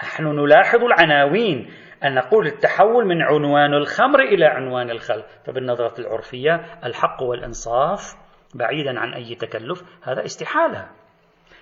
نحن 0.03 0.23
نلاحظ 0.23 0.83
العناوين 0.83 1.73
أن 2.03 2.15
نقول 2.15 2.47
التحول 2.47 3.05
من 3.05 3.21
عنوان 3.21 3.73
الخمر 3.73 4.19
إلى 4.19 4.45
عنوان 4.45 4.89
الخل 4.89 5.23
فبالنظرة 5.45 5.99
العرفية 5.99 6.55
الحق 6.85 7.23
والإنصاف 7.23 8.15
بعيدا 8.55 8.99
عن 8.99 9.13
أي 9.13 9.35
تكلف 9.35 9.83
هذا 10.03 10.25
استحالة. 10.25 10.87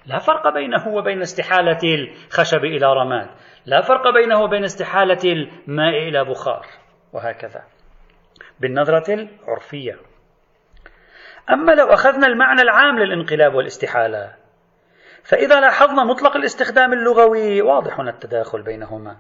لا 0.05 0.19
فرق 0.19 0.53
بينه 0.53 0.87
وبين 0.87 1.21
استحالة 1.21 1.79
الخشب 1.83 2.63
إلى 2.63 2.93
رماد. 2.93 3.29
لا 3.65 3.81
فرق 3.81 4.13
بينه 4.13 4.41
وبين 4.41 4.63
استحالة 4.63 5.19
الماء 5.23 5.97
إلى 5.97 6.23
بخار 6.25 6.65
وهكذا. 7.13 7.63
بالنظرة 8.59 9.13
العرفية. 9.13 10.10
أما 11.49 11.71
لو 11.71 11.85
أخذنا 11.85 12.27
المعنى 12.27 12.61
العام 12.61 12.99
للانقلاب 12.99 13.53
والاستحالة 13.53 14.41
فإذا 15.23 15.59
لاحظنا 15.59 16.03
مطلق 16.03 16.35
الاستخدام 16.35 16.93
اللغوي 16.93 17.61
واضح 17.61 17.99
التداخل 17.99 18.63
بينهما. 18.63 19.17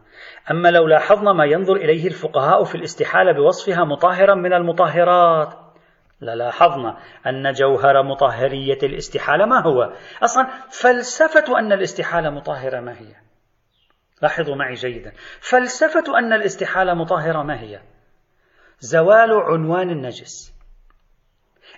أما 0.51 0.69
لو 0.71 0.87
لاحظنا 0.87 1.33
ما 1.33 1.45
ينظر 1.45 1.75
إليه 1.75 2.07
الفقهاء 2.07 2.63
في 2.63 2.75
الاستحالة 2.75 3.31
بوصفها 3.31 3.83
مطهرا 3.83 4.35
من 4.35 4.53
المطهرات 4.53 5.53
للاحظنا 6.21 6.97
أن 7.27 7.51
جوهر 7.51 8.03
مطهرية 8.03 8.77
الاستحالة 8.83 9.45
ما 9.45 9.61
هو؟ 9.61 9.93
أصلا 10.23 10.47
فلسفة 10.81 11.59
أن 11.59 11.71
الاستحالة 11.71 12.29
مطهرة 12.29 12.79
ما 12.79 12.99
هي؟ 12.99 13.15
لاحظوا 14.21 14.55
معي 14.55 14.73
جيدا. 14.73 15.11
فلسفة 15.39 16.19
أن 16.19 16.33
الاستحالة 16.33 16.93
مطهرة 16.93 17.43
ما 17.43 17.59
هي؟ 17.59 17.81
زوال 18.79 19.31
عنوان 19.31 19.89
النجس. 19.89 20.60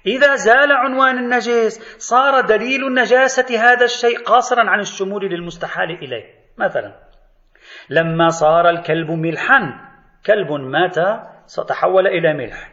إذا 0.06 0.36
زال 0.36 0.72
عنوان 0.72 1.18
النجس 1.18 1.98
صار 1.98 2.42
دليل 2.42 2.94
نجاسة 2.94 3.60
هذا 3.60 3.86
الشيء 3.86 4.24
قاصرا 4.24 4.70
عن 4.70 4.80
الشمول 4.80 5.26
للمستحال 5.26 5.92
إليه. 5.92 6.26
مثلا 6.58 6.96
لما 7.90 8.30
صار 8.30 8.70
الكلب 8.70 9.12
ملحا 9.12 9.60
كلب 10.26 10.52
مات 10.52 10.96
تحول 11.68 12.08
إلى 12.08 12.34
ملح. 12.34 12.70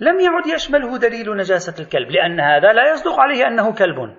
لم 0.00 0.20
يعد 0.20 0.46
يشمله 0.46 0.98
دليل 0.98 1.36
نجاسة 1.36 1.82
الكلب 1.82 2.10
لأن 2.10 2.40
هذا 2.40 2.72
لا 2.72 2.92
يصدق 2.92 3.20
عليه 3.20 3.46
أنه 3.46 3.74
كلب. 3.74 4.16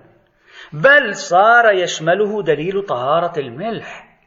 بل 0.72 1.14
صار 1.14 1.72
يشمله 1.72 2.42
دليل 2.42 2.82
طهارة 2.82 3.38
الملح 3.38 4.18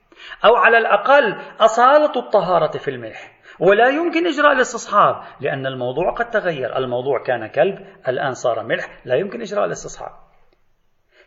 أو 0.46 0.56
على 0.56 0.78
الأقل 0.78 1.38
أصالة 1.60 2.12
الطهارة 2.16 2.78
في 2.78 2.92
الملح. 2.92 3.37
ولا 3.60 3.88
يمكن 3.90 4.28
إجراء 4.28 4.52
الاستصحاب 4.52 5.16
لأن 5.42 5.66
الموضوع 5.66 6.14
قد 6.14 6.30
تغير. 6.30 6.78
الموضوع 6.78 7.24
كان 7.24 7.48
كلب 7.48 7.80
الآن 8.08 8.32
صار 8.32 8.64
ملح 8.64 9.02
لا 9.06 9.16
يمكن 9.16 9.42
إجراء 9.42 9.66
الاستصحاب. 9.66 10.12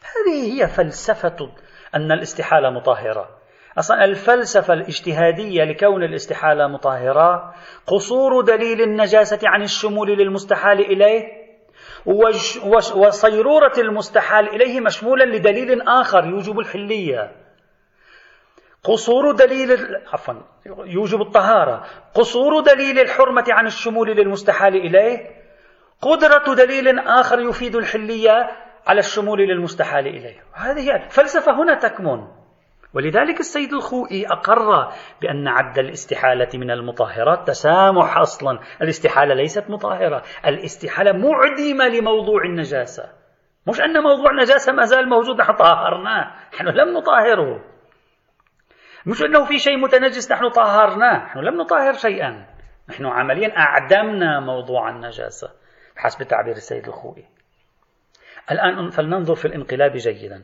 هذه 0.03 0.63
هي 0.63 0.67
فلسفة 0.69 1.53
أن 1.95 2.13
الاستحالة 2.13 2.71
مطهرة. 2.71 3.29
أصلا 3.79 4.05
الفلسفة 4.05 4.75
الاجتهادية 4.75 5.65
لكون 5.65 6.03
الاستحالة 6.03 6.67
مطهرة 6.67 7.55
قصور 7.87 8.41
دليل 8.41 8.81
النجاسة 8.81 9.39
عن 9.45 9.63
الشمول 9.63 10.09
للمستحال 10.09 10.81
إليه 10.81 11.41
وصيرورة 12.97 13.73
المستحال 13.79 14.49
إليه 14.49 14.81
مشمولا 14.81 15.25
لدليل 15.25 15.83
آخر 15.89 16.25
يوجب 16.25 16.59
الحلية. 16.59 17.33
قصور 18.85 19.33
دليل 19.33 19.71
عفوا 20.13 20.35
يوجب 20.87 21.21
الطهارة. 21.21 21.85
قصور 22.15 22.61
دليل 22.61 22.99
الحرمة 22.99 23.45
عن 23.49 23.67
الشمول 23.67 24.09
للمستحال 24.09 24.77
إليه. 24.77 25.41
قدرة 26.03 26.55
دليل 26.55 26.99
آخر 26.99 27.41
يفيد 27.41 27.77
الحلية 27.77 28.51
على 28.87 28.99
الشمول 28.99 29.39
للمستحال 29.39 30.07
إليه. 30.07 30.45
هذه 30.55 30.97
الفلسفة 30.97 31.63
هنا 31.63 31.75
تكمن. 31.75 32.29
ولذلك 32.95 33.41
السيد 33.41 33.73
الخوئي 33.73 34.27
أقر 34.27 34.93
بأن 35.23 35.49
عد 35.49 35.79
الاستحالة 35.79 36.49
من 36.55 36.71
المطهرات 36.71 37.49
تسامح 37.49 38.19
أصلا. 38.19 38.59
الاستحالة 38.83 39.35
ليست 39.35 39.71
مطهرة. 39.71 40.23
الاستحالة 40.47 41.13
معدمة 41.13 41.89
لموضوع 41.89 42.45
النجاسة. 42.45 43.05
مش 43.67 43.81
أن 43.81 44.03
موضوع 44.03 44.31
النجاسة 44.31 44.73
ما 44.73 44.85
زال 44.85 45.09
موجود 45.09 45.41
نحن 45.41 45.53
طهرناه. 45.53 46.35
نحن 46.55 46.69
لم 46.69 46.99
نطهره. 46.99 47.70
مش 49.07 49.23
أنه 49.23 49.45
في 49.45 49.59
شيء 49.59 49.77
متنجس 49.77 50.33
نحن 50.33 50.49
طهرناه 50.49 51.25
نحن 51.25 51.39
لم 51.39 51.61
نطهر 51.61 51.93
شيئا. 51.93 52.47
نحن 52.89 53.07
عمليا 53.07 53.59
أعدمنا 53.59 54.41
موضوع 54.41 54.91
النجاسة 54.91 55.51
حسب 55.97 56.23
تعبير 56.23 56.57
السيد 56.57 56.87
الخوئي. 56.89 57.25
الآن 58.51 58.91
فلننظر 58.91 59.35
في 59.35 59.45
الانقلاب 59.45 59.93
جيدا. 59.93 60.43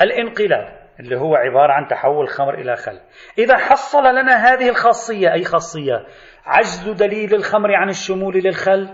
الانقلاب 0.00 0.84
اللي 1.00 1.16
هو 1.16 1.34
عبارة 1.34 1.72
عن 1.72 1.86
تحول 1.86 2.28
خمر 2.28 2.54
إلى 2.54 2.76
خل. 2.76 3.00
إذا 3.38 3.56
حصل 3.56 4.02
لنا 4.02 4.36
هذه 4.36 4.68
الخاصية 4.68 5.32
أي 5.32 5.44
خاصية 5.44 6.06
عجز 6.44 6.88
دليل 6.88 7.34
الخمر 7.34 7.74
عن 7.74 7.88
الشمول 7.88 8.34
للخل 8.34 8.88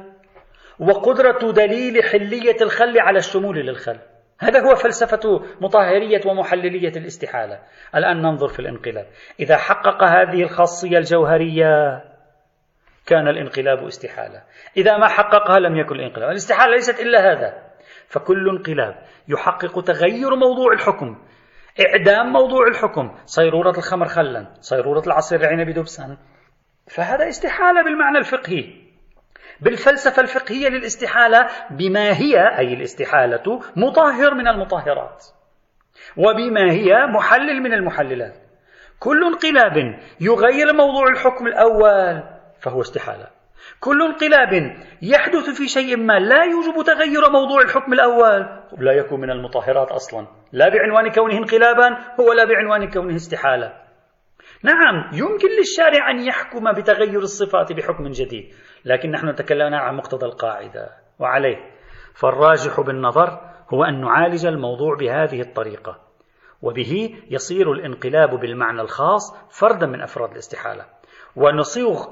وقدرة 0.79 1.53
دليل 1.53 2.05
حلية 2.05 2.57
الخل 2.63 3.01
على 3.01 3.19
الشمول 3.19 3.59
للخل. 3.59 3.99
هذا 4.41 4.61
هو 4.61 4.75
فلسفة 4.75 5.41
مطهرية 5.61 6.21
ومحللية 6.27 6.93
الاستحالة. 6.97 7.59
الآن 7.95 8.23
ننظر 8.23 8.49
في 8.49 8.59
الانقلاب. 8.59 9.07
إذا 9.41 9.57
حقق 9.57 10.05
هذه 10.05 10.43
الخاصية 10.43 10.99
الجوهرية 10.99 12.05
كان 13.07 13.29
الانقلاب 13.29 13.87
استحالة. 13.87 14.43
إذا 14.77 14.97
ما 14.97 15.09
حققها 15.09 15.59
لم 15.59 15.77
يكن 15.77 15.95
الانقلاب. 15.95 16.31
الاستحالة 16.31 16.73
ليست 16.73 17.01
إلا 17.01 17.33
هذا. 17.33 17.71
فكل 18.09 18.49
انقلاب 18.49 18.95
يحقق 19.29 19.81
تغير 19.81 20.37
موضوع 20.37 20.73
الحكم. 20.73 21.19
إعدام 21.81 22.33
موضوع 22.33 22.67
الحكم. 22.69 23.15
صيرورة 23.25 23.79
الخمر 23.79 24.07
خلا. 24.07 24.47
صيرورة 24.61 25.03
العصير 25.07 25.41
العنب 25.41 25.71
دبسا. 25.71 26.17
فهذا 26.97 27.29
استحالة 27.29 27.85
بالمعنى 27.85 28.19
الفقهي. 28.19 28.90
بالفلسفة 29.63 30.23
الفقهية 30.23 30.69
للاستحالة 30.69 31.47
بما 31.71 32.19
هي 32.21 32.59
أي 32.59 32.75
الاستحالة 32.75 33.61
مطهر 33.77 34.35
من 34.35 34.49
المطهرات 34.49 35.25
وبما 36.17 36.73
هي 36.73 37.07
محلل 37.07 37.63
من 37.63 37.73
المحللات. 37.73 38.35
كل 38.99 39.25
انقلاب 39.25 39.99
يغير 40.21 40.73
موضوع 40.73 41.09
الحكم 41.09 41.47
الأول 41.47 42.23
فهو 42.61 42.81
استحالة. 42.81 43.27
كل 43.81 44.03
انقلاب 44.03 44.77
يحدث 45.03 45.51
في 45.51 45.69
شيء 45.69 45.97
ما 45.97 46.19
لا 46.19 46.45
يوجب 46.45 46.85
تغير 46.87 47.31
موضوع 47.31 47.63
الحكم 47.63 47.93
الأول. 47.93 48.47
لا 48.79 48.93
يكون 48.93 49.21
من 49.21 49.31
المطهرات 49.31 49.91
أصلا. 49.91 50.27
لا 50.53 50.69
بعنوان 50.69 51.13
كونه 51.13 51.39
انقلابا 51.39 51.89
هو 52.21 52.33
لا 52.33 52.45
بعنوان 52.45 52.91
كونه 52.91 53.17
استحالة. 53.17 53.73
نعم 54.63 55.11
يمكن 55.13 55.49
للشارع 55.59 56.11
أن 56.11 56.21
يحكم 56.21 56.73
بتغير 56.73 57.19
الصفات 57.19 57.73
بحكم 57.73 58.09
جديد 58.09 58.55
لكن 58.85 59.11
نحن 59.11 59.35
تكلمنا 59.35 59.79
عن 59.79 59.97
مقتضى 59.97 60.27
القاعدة 60.27 60.89
وعليه. 61.19 61.57
فالراجح 62.15 62.81
بالنظر 62.81 63.41
هو 63.75 63.85
أن 63.85 64.01
نعالج 64.01 64.47
الموضوع 64.47 64.97
بهذه 64.97 65.41
الطريقة 65.41 66.01
وبه 66.63 67.17
يصير 67.31 67.73
الانقلاب 67.73 68.41
بالمعنى 68.41 68.81
الخاص 68.81 69.37
فردا 69.61 69.87
من 69.87 70.01
أفراد 70.01 70.31
الاستحالة. 70.31 71.00
ونصيغ 71.37 72.05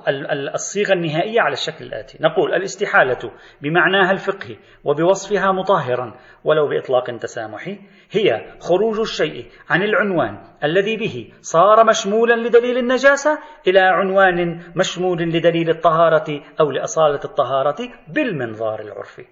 الصيغة 0.55 0.93
النهائية 0.93 1.41
على 1.41 1.53
الشكل 1.53 1.85
الآتي. 1.85 2.19
نقول 2.21 2.55
الاستحالة 2.55 3.31
بمعناها 3.63 4.13
الفقهي 4.13 4.57
وبوصفها 4.85 5.53
مطهرا 5.53 6.15
ولو 6.45 6.69
بإطلاق 6.69 7.17
تسامحي 7.17 7.79
هي 8.11 8.53
خروج 8.61 9.01
الشيء 9.01 9.47
عن 9.71 9.83
العنوان 9.83 10.39
الذي 10.65 10.97
به 10.97 11.33
صار 11.41 11.85
مشمولا 11.85 12.35
لدليل 12.35 12.79
النجاسة 12.79 13.39
إلى 13.67 13.81
عنوان 13.81 14.63
مشمول 14.77 15.23
لدليل 15.23 15.71
الطهارة 15.71 16.41
أو 16.61 16.71
لأصالة 16.71 17.21
الطهارة 17.25 17.77
بالمنظار 18.09 18.81
العرفي. 18.81 19.27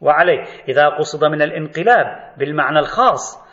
وعليه 0.00 0.44
إذا 0.68 0.88
قصد 0.88 1.24
من 1.24 1.42
الانقلاب 1.42 2.34
بالمعنى 2.38 2.78
الخاص 2.78 3.47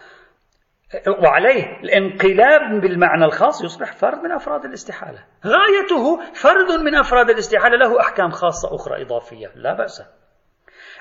وعليه 1.23 1.79
الانقلاب 1.84 2.81
بالمعنى 2.81 3.25
الخاص 3.25 3.63
يصبح 3.63 3.93
فرد 3.93 4.23
من 4.23 4.31
أفراد 4.31 4.65
الاستحالة. 4.65 5.19
غايته 5.45 6.34
فرد 6.34 6.81
من 6.86 6.95
أفراد 6.95 7.29
الاستحالة 7.29 7.77
له 7.77 7.99
أحكام 7.99 8.29
خاصة 8.29 8.75
أخرى 8.75 9.01
إضافية 9.01 9.47
لا 9.55 9.73
بأس. 9.73 10.03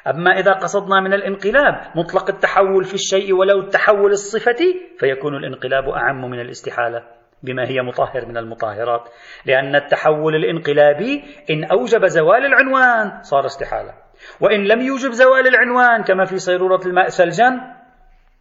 أما 0.06 0.38
إذا 0.38 0.52
قصدنا 0.52 1.00
من 1.00 1.12
الانقلاب 1.12 1.74
مطلق 1.96 2.30
التحول 2.30 2.84
في 2.84 2.94
الشيء 2.94 3.34
ولو 3.34 3.60
التحول 3.60 4.10
الصفتي 4.10 4.80
فيكون 4.98 5.34
الانقلاب 5.34 5.88
أعم 5.88 6.30
من 6.30 6.40
الاستحالة 6.40 7.02
بما 7.42 7.68
هي 7.68 7.82
مطهر 7.82 8.26
من 8.26 8.36
المطهرات. 8.36 9.08
لأن 9.46 9.76
التحول 9.76 10.34
الانقلابي 10.34 11.24
إن 11.50 11.64
أوجب 11.64 12.06
زوال 12.06 12.46
العنوان 12.46 13.22
صار 13.22 13.46
استحالة. 13.46 13.94
وإن 14.40 14.64
لم 14.64 14.80
يوجب 14.80 15.10
زوال 15.10 15.46
العنوان 15.46 16.02
كما 16.02 16.24
في 16.24 16.38
صيرورة 16.38 16.80
الماء 16.86 17.08
ثلجا 17.08 17.74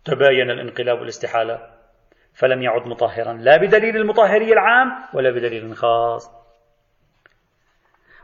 تباين 0.06 0.52
الانقلاب 0.52 1.00
والاستحالة. 1.00 1.60
فلم 2.34 2.62
يعد 2.62 2.88
مطهرا. 2.88 3.34
لا 3.34 3.58
بدليل 3.58 3.98
المطهري 3.98 4.54
العام 4.54 4.88
ولا 5.14 5.30
بدليل 5.32 5.76
خاص. 5.76 6.43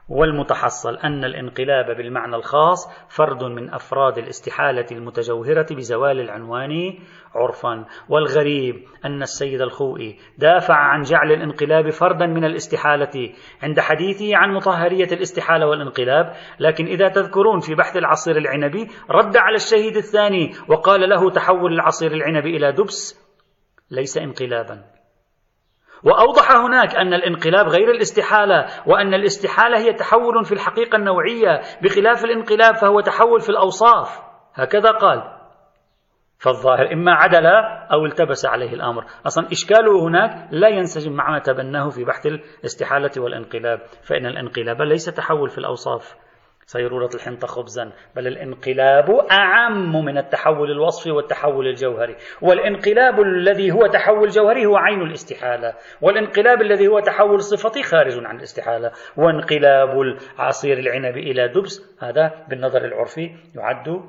والمتحصل 0.09 0.97
أن 0.97 1.23
الانقلاب 1.23 1.97
بالمعنى 1.97 2.35
الخاص 2.35 2.87
فرد 3.09 3.43
من 3.43 3.73
أفراد 3.73 4.17
الاستحالة 4.17 4.85
المتجوهرة 4.91 5.65
بزوال 5.71 6.19
العنوان 6.19 6.93
عرفا. 7.35 7.85
والغريب 8.09 8.75
أن 9.05 9.21
السيد 9.21 9.61
الخوئي 9.61 10.17
دافع 10.37 10.75
عن 10.75 11.01
جعل 11.01 11.31
الانقلاب 11.31 11.89
فردا 11.89 12.25
من 12.25 12.45
الاستحالة 12.45 13.33
عند 13.63 13.79
حديثه 13.79 14.37
عن 14.37 14.53
مطهرية 14.53 15.07
الاستحالة 15.11 15.67
والانقلاب 15.67 16.33
لكن 16.59 16.85
إذا 16.85 17.07
تذكرون 17.07 17.59
في 17.59 17.75
بحث 17.75 17.97
العصير 17.97 18.37
العنبي 18.37 18.87
رد 19.09 19.37
على 19.37 19.55
الشهيد 19.55 19.95
الثاني 19.95 20.51
وقال 20.69 21.09
له 21.09 21.29
تحول 21.29 21.73
العصير 21.73 22.11
العنبي 22.11 22.57
إلى 22.57 22.71
دبس 22.71 23.29
ليس 23.91 24.17
انقلابا. 24.17 24.98
وأوضح 26.03 26.51
هناك 26.51 26.95
أن 26.95 27.13
الانقلاب 27.13 27.67
غير 27.67 27.91
الاستحالة 27.91 28.65
وأن 28.85 29.13
الاستحالة 29.13 29.77
هي 29.77 29.93
تحول 29.93 30.45
في 30.45 30.51
الحقيقة 30.51 30.95
النوعية 30.95 31.61
بخلاف 31.81 32.25
الانقلاب 32.25 32.75
فهو 32.75 32.99
تحول 32.99 33.41
في 33.41 33.49
الأوصاف. 33.49 34.21
هكذا 34.53 34.91
قال. 34.91 35.39
فالظاهر 36.37 36.93
إما 36.93 37.13
عدل 37.13 37.45
أو 37.93 38.05
التبس 38.05 38.45
عليه 38.45 38.73
الأمر. 38.73 39.05
أصلا 39.27 39.47
إشكاله 39.51 40.07
هناك 40.07 40.47
لا 40.51 40.67
ينسجم 40.67 41.13
مع 41.13 41.31
ما 41.31 41.39
تبناه 41.39 41.89
في 41.89 42.03
بحث 42.03 42.25
الاستحالة 42.25 43.11
والانقلاب 43.17 43.79
فإن 44.03 44.25
الانقلاب 44.25 44.81
ليس 44.81 45.05
تحول 45.05 45.49
في 45.49 45.57
الأوصاف. 45.57 46.15
صيرورة 46.69 47.09
الحنطة 47.15 47.47
خبزا. 47.47 47.91
بل 48.15 48.27
الانقلاب 48.27 49.09
أعم 49.31 50.05
من 50.05 50.17
التحول 50.17 50.71
الوصفي 50.71 51.11
والتحول 51.11 51.67
الجوهري. 51.67 52.15
والانقلاب 52.41 53.21
الذي 53.21 53.71
هو 53.71 53.87
تحول 53.87 54.29
جوهري 54.29 54.65
هو 54.65 54.77
عين 54.77 55.01
الاستحالة. 55.01 55.73
والانقلاب 56.01 56.61
الذي 56.61 56.87
هو 56.87 56.99
تحول 56.99 57.41
صفتي 57.41 57.83
خارج 57.83 58.25
عن 58.25 58.37
الاستحالة. 58.37 58.91
وانقلاب 59.17 60.01
العصير 60.01 60.77
العنب 60.77 61.17
إلى 61.17 61.47
دبس. 61.47 61.97
هذا 62.03 62.45
بالنظر 62.49 62.85
العرفي 62.85 63.31
يعد 63.55 64.01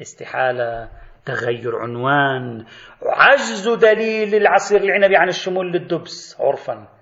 استحالة. 0.00 0.88
تغير 1.26 1.76
عنوان. 1.76 2.64
عجز 3.02 3.68
دليل 3.68 4.34
العصير 4.34 4.80
العنبي 4.80 5.16
عن 5.16 5.28
الشمول 5.28 5.72
للدبس. 5.72 6.36
عرفا. 6.40 6.95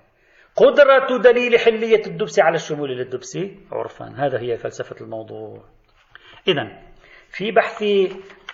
قدرة 0.57 1.19
دليل 1.19 1.59
حلية 1.59 2.07
الدبس 2.07 2.41
على 2.41 2.55
الشمول 2.55 2.91
للدبس. 2.91 3.39
عرفا. 3.73 4.15
هذا 4.17 4.41
هي 4.41 4.57
فلسفة 4.57 5.05
الموضوع. 5.05 5.65
إذا 6.49 6.69
في 7.29 7.51
بحث 7.51 7.85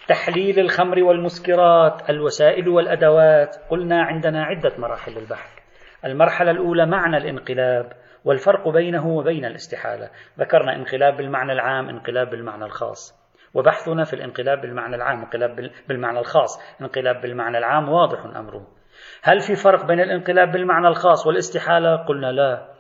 تحليل 0.09 0.59
الخمر 0.59 1.03
والمسكرات 1.03 2.11
الوسائل 2.11 2.69
والأدوات 2.69 3.57
قلنا 3.71 4.03
عندنا 4.03 4.45
عدة 4.45 4.73
مراحل 4.79 5.13
للبحث. 5.13 5.59
المرحلة 6.05 6.51
الأولى 6.51 6.87
معنى 6.87 7.17
الانقلاب 7.17 7.93
والفرق 8.25 8.69
بينه 8.69 9.09
وبين 9.09 9.45
الاستحالة. 9.45 10.11
ذكرنا 10.39 10.77
انقلاب 10.77 11.17
بالمعنى 11.17 11.53
العام 11.53 11.89
انقلاب 11.89 12.31
بالمعنى 12.31 12.65
الخاص. 12.65 13.21
وبحثنا 13.55 14.05
في 14.05 14.13
الانقلاب 14.13 14.61
بالمعنى 14.61 14.97
العام 14.97 15.19
انقلاب 15.19 15.71
بالمعنى 15.89 16.19
الخاص. 16.19 16.81
انقلاب 16.81 17.21
بالمعنى 17.21 17.59
العام 17.59 17.89
واضح 17.89 18.25
أمره. 18.25 18.80
هل 19.23 19.41
في 19.41 19.55
فرق 19.55 19.85
بين 19.85 20.01
الانقلاب 20.01 20.53
بالمعنى 20.53 20.89
الخاص 20.89 21.27
والاستحالة؟ 21.27 21.97
قلنا 21.97 22.33
لا 22.33 22.71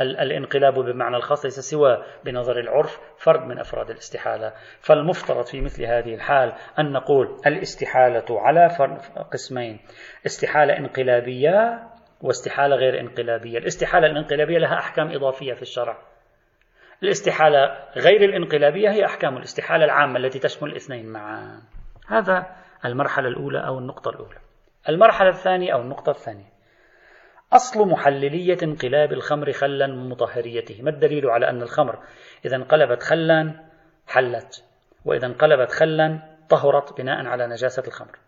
الانقلاب 0.00 0.74
بالمعنى 0.74 1.16
الخاص 1.16 1.44
ليس 1.44 1.60
سوى 1.60 2.04
بنظر 2.24 2.60
العرف 2.60 3.00
فرد 3.18 3.40
من 3.40 3.58
أفراد 3.58 3.90
الاستحالة، 3.90 4.52
فالمفترض 4.80 5.46
في 5.46 5.60
مثل 5.60 5.84
هذه 5.84 6.14
الحال 6.14 6.52
أن 6.78 6.92
نقول 6.92 7.36
الاستحالة 7.46 8.40
على 8.40 8.68
قسمين، 9.32 9.80
استحالة 10.26 10.78
انقلابية 10.78 11.88
واستحالة 12.22 12.76
غير 12.76 13.00
انقلابية، 13.00 13.58
الاستحالة 13.58 14.06
الانقلابية 14.06 14.58
لها 14.58 14.78
أحكام 14.78 15.10
إضافية 15.10 15.54
في 15.54 15.62
الشرع. 15.62 15.96
الاستحالة 17.02 17.76
غير 17.96 18.24
الانقلابية 18.24 18.90
هي 18.90 19.04
أحكام 19.04 19.36
الاستحالة 19.36 19.84
العامة 19.84 20.18
التي 20.18 20.38
تشمل 20.38 20.70
الاثنين 20.70 21.12
معا. 21.12 21.62
هذا 22.08 22.46
المرحلة 22.84 23.28
الأولى 23.28 23.66
أو 23.66 23.78
النقطة 23.78 24.10
الأولى. 24.10 24.49
المرحلة 24.88 25.28
الثانية 25.28 25.72
أو 25.74 25.80
النقطة 25.80 26.10
الثانية. 26.10 26.50
أصل 27.52 27.88
محللية 27.88 28.58
انقلاب 28.62 29.12
الخمر 29.12 29.52
خلا 29.52 29.86
من 29.86 30.08
مطهريته. 30.08 30.82
ما 30.82 30.90
الدليل 30.90 31.26
على 31.26 31.48
أن 31.50 31.62
الخمر 31.62 31.98
إذا 32.44 32.56
انقلبت 32.56 33.02
خلا 33.02 33.64
حلت 34.06 34.64
وإذا 35.04 35.26
انقلبت 35.26 35.72
خلا 35.72 36.18
طهرت 36.48 37.00
بناء 37.00 37.26
على 37.26 37.46
نجاسة 37.46 37.82
الخمر. 37.86 38.18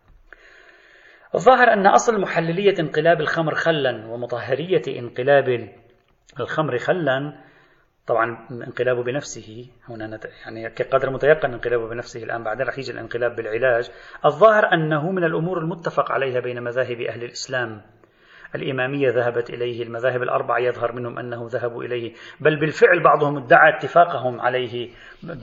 الظاهر 1.35 1.73
أن 1.73 1.87
أصل 1.87 2.21
محللية 2.21 2.75
انقلاب 2.81 3.21
الخمر 3.21 3.55
خلا 3.55 4.07
ومطهرية 4.07 4.83
انقلاب 4.89 5.69
الخمر 6.41 6.79
خلا 6.79 7.37
طبعا 8.07 8.49
انقلابه 8.51 9.03
بنفسه 9.03 9.67
هنا 9.89 10.21
يعني 10.45 10.71
كقدر 10.71 11.11
متيقن 11.11 11.53
انقلابه 11.53 11.89
بنفسه 11.89 12.23
الآن 12.23 12.43
بعدين 12.43 12.67
رح 12.67 12.79
يجي 12.79 12.93
الانقلاب 12.93 13.37
بالعلاج. 13.37 13.91
الظاهر 14.25 14.73
أنه 14.73 15.11
من 15.11 15.25
الأمور 15.25 15.59
المتفق 15.59 16.13
عليها 16.13 16.41
بين 16.41 16.63
مذاهب 16.63 17.01
أهل 17.01 17.25
الإسلام. 17.25 17.83
الإمامية 18.55 19.11
ذهبت 19.11 19.51
إليه 19.51 19.83
المذاهب 19.83 20.23
الأربعة 20.23 20.59
يظهر 20.59 20.93
منهم 20.93 21.19
أنه 21.19 21.47
ذهبوا 21.51 21.85
إليه. 21.85 22.13
بل 22.41 22.61
بالفعل 22.61 23.03
بعضهم 23.03 23.37
ادعى 23.37 23.77
اتفاقهم 23.77 24.41
عليه 24.41 24.91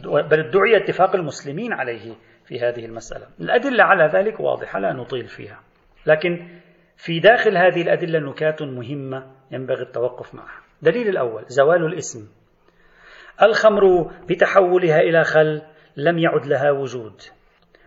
بل 0.06 0.40
ادعي 0.40 0.78
اتفاق 0.78 1.16
المسلمين 1.16 1.74
عليه 1.74 2.16
في 2.46 2.60
هذه 2.60 2.86
المسألة. 2.86 3.28
الأدلة 3.40 3.84
على 3.84 4.04
ذلك 4.14 4.40
واضحة 4.40 4.80
لا 4.80 4.94
نطيل 4.94 5.28
فيها. 5.28 5.60
لكن 6.06 6.60
في 6.98 7.20
داخل 7.20 7.58
هذه 7.58 7.82
الأدلة 7.82 8.20
نكات 8.20 8.62
مهمة 8.62 9.32
ينبغي 9.52 9.82
التوقف 9.82 10.36
معها. 10.36 10.62
دليل 10.82 11.08
الأول 11.08 11.44
زوال 11.48 11.86
الاسم. 11.86 12.40
الخمر 13.44 14.12
بتحولها 14.30 15.00
إلى 15.00 15.24
خل 15.24 15.62
لم 15.98 16.20
يعد 16.20 16.46
لها 16.46 16.72
وجود 16.72 17.22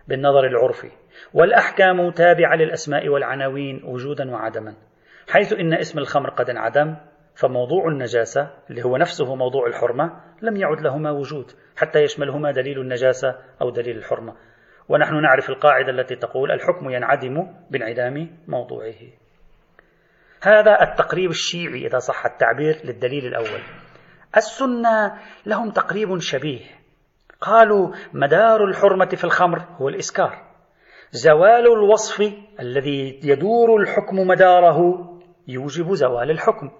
بالنظر 0.07 0.47
العرفي 0.47 0.91
والأحكام 1.33 2.11
تابعة 2.11 2.55
للأسماء 2.55 3.09
والعناوين 3.09 3.81
وجودا 3.83 4.31
وعدما 4.31 4.75
حيث 5.29 5.53
إن 5.53 5.73
اسم 5.73 5.99
الخمر 5.99 6.29
قد 6.29 6.49
انعدم 6.49 6.95
فموضوع 7.35 7.87
النجاسة 7.87 8.49
اللي 8.69 8.85
هو 8.85 8.97
نفسه 8.97 9.35
موضوع 9.35 9.67
الحرمة 9.67 10.21
لم 10.41 10.57
يعد 10.57 10.81
لهما 10.81 11.11
وجود 11.11 11.51
حتى 11.77 11.99
يشملهما 11.99 12.51
دليل 12.51 12.79
النجاسة 12.79 13.35
أو 13.61 13.69
دليل 13.69 13.97
الحرمة. 13.97 14.35
ونحن 14.89 15.21
نعرف 15.21 15.49
القاعدة 15.49 15.91
التي 15.91 16.15
تقول 16.15 16.51
الحكم 16.51 16.89
ينعدم 16.89 17.47
بانعدام 17.71 18.37
موضوعه. 18.47 18.93
هذا 20.43 20.81
التقريب 20.81 21.29
الشيعي 21.29 21.87
إذا 21.87 21.97
صح 21.97 22.25
التعبير 22.25 22.81
للدليل 22.83 23.25
الأول. 23.25 23.61
السنة 24.37 25.19
لهم 25.45 25.71
تقريب 25.71 26.19
شبيه. 26.19 26.61
قالوا 27.41 27.93
مدار 28.13 28.65
الحرمة 28.65 29.09
في 29.15 29.23
الخمر 29.23 29.59
هو 29.59 29.89
الإسكار. 29.89 30.53
زوال 31.11 31.67
الوصف 31.67 32.21
الذي 32.59 33.19
يدور 33.23 33.81
الحكم 33.81 34.27
مداره 34.27 35.09
يوجب 35.47 35.93
زوال 35.93 36.31
الحكم 36.31 36.71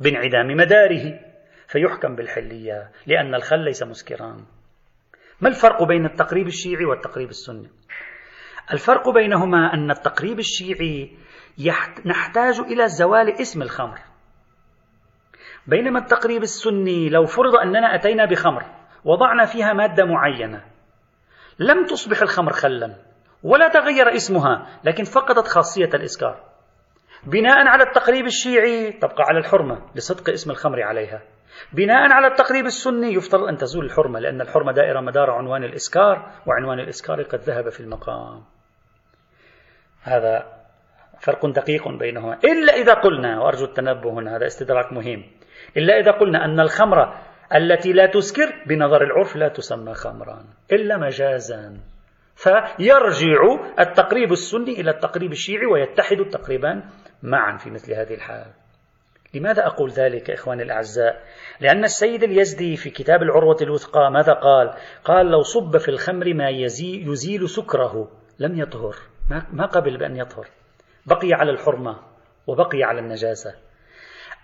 بانعدام 0.00 0.46
مداره 0.46 1.20
فيحكم 1.68 2.16
بالحلية 2.16 2.90
لأن 3.06 3.34
الخل 3.34 3.64
ليس 3.64 3.82
مسكرا. 3.82 4.44
ما 5.40 5.48
الفرق 5.48 5.82
بين 5.82 6.06
التقريب 6.06 6.46
الشيعي 6.46 6.84
والتقريب 6.84 7.28
السني؟ 7.28 7.70
الفرق 8.72 9.08
بينهما 9.08 9.74
أن 9.74 9.90
التقريب 9.90 10.38
الشيعي 10.38 11.16
نحتاج 12.06 12.60
إلى 12.60 12.88
زوال 12.88 13.40
اسم 13.40 13.62
الخمر. 13.62 13.98
بينما 15.66 15.98
التقريب 15.98 16.42
السني 16.42 17.08
لو 17.08 17.24
فرض 17.26 17.56
أننا 17.56 17.94
أتينا 17.94 18.24
بخمر 18.24 18.64
وضعنا 19.04 19.44
فيها 19.44 19.72
مادة 19.72 20.04
معينة 20.04 20.64
لم 21.58 21.86
تصبح 21.86 22.22
الخمر 22.22 22.52
خلا 22.52 22.94
ولا 23.42 23.68
تغير 23.68 24.14
اسمها 24.14 24.66
لكن 24.84 25.04
فقدت 25.04 25.46
خاصية 25.46 25.90
الإسكار 25.94 26.54
بناء 27.26 27.66
على 27.66 27.82
التقريب 27.82 28.26
الشيعي 28.26 28.92
تبقى 28.92 29.24
على 29.28 29.38
الحرمة 29.38 29.80
لصدق 29.94 30.30
اسم 30.30 30.50
الخمر 30.50 30.82
عليها. 30.82 31.22
بناء 31.72 32.12
على 32.12 32.26
التقريب 32.26 32.66
السني 32.66 33.14
يفترض 33.14 33.44
أن 33.44 33.56
تزول 33.56 33.84
الحرمة 33.84 34.20
لأن 34.20 34.40
الحرمة 34.40 34.72
دائرة 34.72 35.00
مدار 35.00 35.30
عنوان 35.30 35.64
الإسكار 35.64 36.30
وعنوان 36.46 36.80
الإسكار 36.80 37.22
قد 37.22 37.38
ذهب 37.38 37.68
في 37.68 37.80
المقام. 37.80 38.42
هذا 40.02 40.46
فرق 41.20 41.46
دقيق 41.46 41.88
بينهما. 41.88 42.38
إلا 42.44 42.72
إذا 42.72 42.94
قلنا 42.94 43.40
وأرجو 43.40 43.64
التنبه 43.64 44.10
هنا 44.10 44.36
هذا 44.36 44.46
استدراك 44.46 44.92
مهم 44.92 45.24
إلا 45.76 45.98
إذا 45.98 46.10
قلنا 46.10 46.44
أن 46.44 46.60
الخمر 46.60 47.14
التي 47.54 47.92
لا 47.92 48.06
تسكر 48.06 48.62
بنظر 48.66 49.02
العرف 49.02 49.36
لا 49.36 49.48
تسمى 49.48 49.94
خمرا 49.94 50.44
إلا 50.72 50.96
مجازا. 50.96 51.80
فيرجع 52.36 53.40
التقريب 53.80 54.32
السني 54.32 54.80
إلى 54.80 54.90
التقريب 54.90 55.32
الشيعي 55.32 55.66
ويتحد 55.66 56.20
التقريبان 56.20 56.82
معا 57.22 57.56
في 57.56 57.70
مثل 57.70 57.94
هذه 57.94 58.14
الحال. 58.14 58.46
لماذا 59.34 59.66
أقول 59.66 59.90
ذلك 59.90 60.30
إخواني 60.30 60.62
الأعزاء؟ 60.62 61.22
لأن 61.60 61.84
السيد 61.84 62.22
اليزدي 62.22 62.76
في 62.76 62.90
كتاب 62.90 63.22
العروة 63.22 63.56
الوثقى 63.62 64.10
ماذا 64.10 64.32
قال؟ 64.32 64.74
قال 65.04 65.26
لو 65.26 65.42
صب 65.42 65.76
في 65.76 65.88
الخمر 65.88 66.34
ما 66.34 66.48
يزيل, 66.48 67.08
يزيل 67.08 67.48
سكره 67.48 68.08
لم 68.38 68.58
يطهر. 68.58 68.94
ما 69.52 69.66
قبل 69.66 69.98
بأن 69.98 70.16
يطهر. 70.16 70.46
بقي 71.06 71.32
على 71.32 71.50
الحرمة 71.50 71.96
وبقي 72.46 72.82
على 72.82 73.00
النجاسة. 73.00 73.54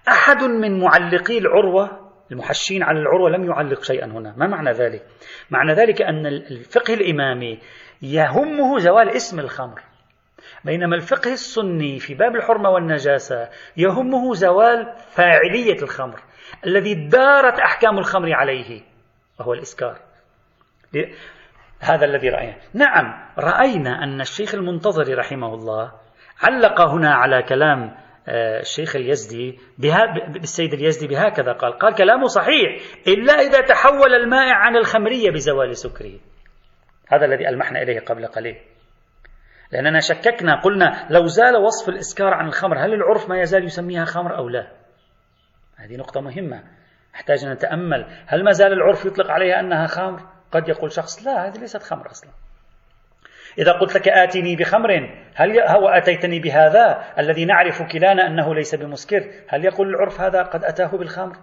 أحد 0.09 0.43
من 0.43 0.81
معلقي 0.81 1.39
العروة 1.39 2.11
المحشين 2.33 2.83
على 2.83 2.99
العروة 2.99 3.31
لم 3.31 3.45
يعلق 3.45 3.83
شيئا 3.83 4.07
هنا. 4.07 4.35
ما 4.37 4.47
معنى 4.47 4.73
ذلك؟ 4.73 5.07
معنى 5.51 5.73
ذلك 5.73 6.03
أن 6.03 6.27
الفقه 6.27 6.95
الإمامي 6.95 7.59
يهمه 8.03 8.79
زوال 8.79 9.09
اسم 9.09 9.41
الخمر. 9.41 9.81
بينما 10.65 10.97
الفقه 10.97 11.33
السني 11.33 11.99
في 11.99 12.15
باب 12.15 12.37
الحرمة 12.37 12.71
والنجاسة 12.71 13.49
يهمه 13.77 14.35
زوال 14.35 14.95
فاعلية 15.11 15.83
الخمر 15.83 16.21
الذي 16.67 16.95
دارت 16.95 17.59
أحكام 17.59 17.99
الخمر 17.99 18.33
عليه 18.33 18.83
وهو 19.41 19.53
الإسكار. 19.53 19.99
هذا 21.81 22.05
الذي 22.05 22.29
رأينا. 22.29 22.57
نعم 22.75 23.29
رأينا 23.39 24.05
أن 24.05 24.21
الشيخ 24.21 24.55
المنتظر 24.55 25.19
رحمه 25.19 25.55
الله 25.55 25.93
علق 26.43 26.81
هنا 26.81 27.15
على 27.15 27.43
كلام 27.43 27.97
الشيخ 28.31 28.97
اليزدي 28.97 29.59
بالسيد 29.79 30.75
اليزدي 30.75 31.07
بهكذا 31.07 31.53
قال 31.53 31.73
قال 31.73 31.95
كلامه 31.95 32.27
صحيح 32.27 32.81
إلا 33.09 33.33
إذا 33.33 33.61
تحول 33.61 34.15
المائع 34.15 34.55
عن 34.55 34.77
الخمرية 34.77 35.31
بزوال 35.31 35.77
سكره. 35.77 36.19
هذا 37.09 37.25
الذي 37.25 37.49
ألمحنا 37.49 37.83
إليه 37.83 38.01
قبل 38.01 38.27
قليل. 38.27 38.57
لأننا 39.73 40.01
شككنا 40.01 40.61
قلنا 40.61 41.07
لو 41.11 41.27
زال 41.27 41.57
وصف 41.57 41.89
الإسكار 41.89 42.35
عن 42.35 42.47
الخمر 42.47 42.79
هل 42.79 42.95
العرف 42.95 43.29
ما 43.29 43.41
يزال 43.41 43.65
يسميها 43.65 44.05
خمر 44.05 44.37
أو 44.37 44.49
لا؟ 44.49 44.73
هذه 45.77 45.97
نقطة 45.97 46.21
مهمة. 46.21 46.63
نحتاج 47.15 47.45
أن 47.45 47.53
نتأمل 47.53 48.07
هل 48.27 48.45
ما 48.45 48.51
زال 48.51 48.73
العرف 48.73 49.05
يطلق 49.05 49.31
عليها 49.31 49.61
أنها 49.61 49.87
خمر؟ 49.87 50.21
قد 50.53 50.69
يقول 50.69 50.93
شخص 50.93 51.27
لا 51.27 51.49
هذه 51.49 51.59
ليست 51.59 51.83
خمر 51.83 52.11
أصلا. 52.11 52.31
إذا 53.59 53.73
قلت 53.73 53.95
لك 53.95 54.09
آتني 54.09 54.57
بخمر 54.57 55.11
هل 55.35 55.61
هو 55.61 55.89
أتيتني 55.89 56.41
بهذا؟ 56.41 57.05
الذي 57.19 57.45
نعرف 57.45 57.83
كلانا 57.83 58.27
أنه 58.27 58.55
ليس 58.55 58.75
بمسكر 58.75 59.25
هل 59.49 59.65
يقول 59.65 59.89
العرف 59.89 60.21
هذا 60.21 60.43
قد 60.43 60.65
أتاه 60.65 60.97
بالخمر؟ 60.97 61.37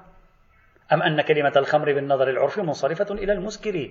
أم 0.94 1.02
أن 1.02 1.22
كلمة 1.22 1.54
الخمر 1.56 1.94
بالنظر 1.94 2.30
العرفي 2.30 2.62
منصرفة 2.62 3.14
إلى 3.14 3.34
المسكر 3.34 3.90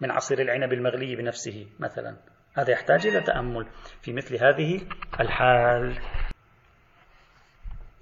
من 0.00 0.10
عصير 0.10 0.40
العنب 0.40 0.72
المغلي 0.72 1.16
بنفسه 1.16 1.66
مثلا؟ 1.78 2.16
هذا 2.54 2.70
يحتاج 2.70 3.06
إلى 3.06 3.20
تأمل 3.20 3.66
في 4.02 4.12
مثل 4.12 4.44
هذه 4.44 4.80
الحال. 5.20 5.98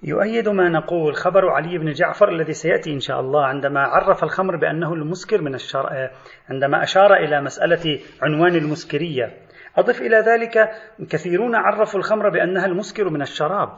يؤيد 0.03 0.49
ما 0.49 0.69
نقول 0.69 1.15
خبر 1.15 1.49
علي 1.49 1.77
بن 1.77 1.91
جعفر 1.91 2.29
الذي 2.29 2.53
سيأتي 2.53 2.93
إن 2.93 2.99
شاء 2.99 3.19
الله 3.19 3.45
عندما 3.45 3.79
عرف 3.79 4.23
الخمر 4.23 4.55
بأنه 4.55 4.93
المسكر 4.93 5.41
من 5.41 5.55
الشرع 5.55 6.11
عندما 6.49 6.83
أشار 6.83 7.13
إلى 7.13 7.41
مسألة 7.41 7.99
عنوان 8.21 8.55
المسكرية. 8.55 9.44
أضف 9.77 10.01
إلى 10.01 10.17
ذلك 10.17 10.71
كثيرون 11.09 11.55
عرفوا 11.55 11.99
الخمر 11.99 12.29
بأنها 12.29 12.65
المسكر 12.65 13.09
من 13.09 13.21
الشراب. 13.21 13.75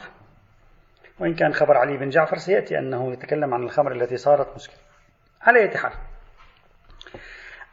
وإن 1.19 1.33
كان 1.33 1.53
خبر 1.53 1.77
علي 1.77 1.97
بن 1.97 2.09
جعفر 2.09 2.37
سيأتي 2.37 2.79
أنه 2.79 3.13
يتكلم 3.13 3.53
عن 3.53 3.63
الخمر 3.63 3.91
التي 3.91 4.17
صارت 4.17 4.55
مسكرة. 4.55 4.79
على 5.41 5.59
أي 5.59 5.77
حال. 5.77 5.91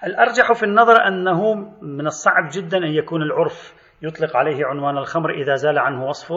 الأرجح 0.05 0.53
في 0.53 0.63
النظر 0.63 1.09
أنه 1.09 1.55
من 1.83 2.07
الصعب 2.07 2.49
جدا 2.53 2.79
أن 2.79 2.93
يكون 2.93 3.23
العرف 3.23 3.75
يطلق 4.03 4.37
عليه 4.37 4.67
عنوان 4.67 4.99
الخمر 4.99 5.31
إذا 5.31 5.55
زال 5.55 5.79
عنه 5.79 6.07
وصف 6.07 6.33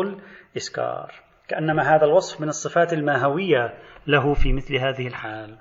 الإسكار. 0.56 1.13
كأنما 1.47 1.95
هذا 1.95 2.06
الوصف 2.06 2.41
من 2.41 2.47
الصفات 2.47 2.93
الماهوية 2.93 3.73
له 4.08 4.34
في 4.34 4.54
مثل 4.54 4.76
هذه 4.76 5.08
الحال. 5.08 5.58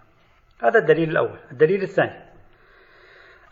هذا 0.62 0.78
الدليل 0.78 1.10
الأول. 1.10 1.38
الدليل 1.52 1.82
الثاني. 1.82 2.35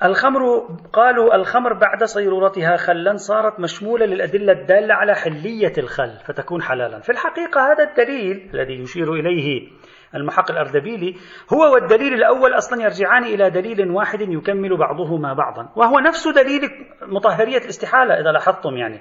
الخمر 0.03 0.69
قالوا 0.93 1.35
الخمر 1.35 1.73
بعد 1.73 2.05
صيرورتها 2.05 2.77
خلا 2.77 3.17
صارت 3.17 3.61
مشمولة 3.61 4.07
للأدلة 4.07 4.53
الدالة 4.53 4.95
على 4.95 5.15
حلية 5.15 5.73
الخل 5.79 6.19
فتكون 6.25 6.63
حلالا. 6.63 7.01
في 7.01 7.13
الحقيقة 7.13 7.73
هذا 7.73 7.85
الدليل 7.85 8.51
الذي 8.55 8.75
يشير 8.75 9.13
إليه 9.13 9.69
المحق 10.15 10.51
الأردبيلي 10.51 11.15
هو 11.53 11.75
والدليل 11.75 12.15
الأول 12.15 12.55
أصلا 12.57 12.83
يرجعان 12.83 13.25
إلى 13.25 13.51
دليل 13.51 13.91
واحد 13.91 14.21
يكمل 14.21 14.77
بعضهما 14.77 15.33
بعضا 15.35 15.69
وهو 15.77 15.99
نفس 15.99 16.29
دليل 16.29 16.61
مطهرية 17.03 17.59
الاستحالة 17.59 18.15
إذا 18.15 18.33
لاحظتم 18.33 18.77
يعني. 18.77 19.01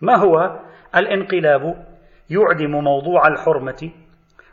ما 0.00 0.16
هو؟ 0.16 0.60
الانقلاب 0.96 1.86
يعدم 2.30 2.70
موضوع 2.70 3.28
الحرمة 3.28 3.90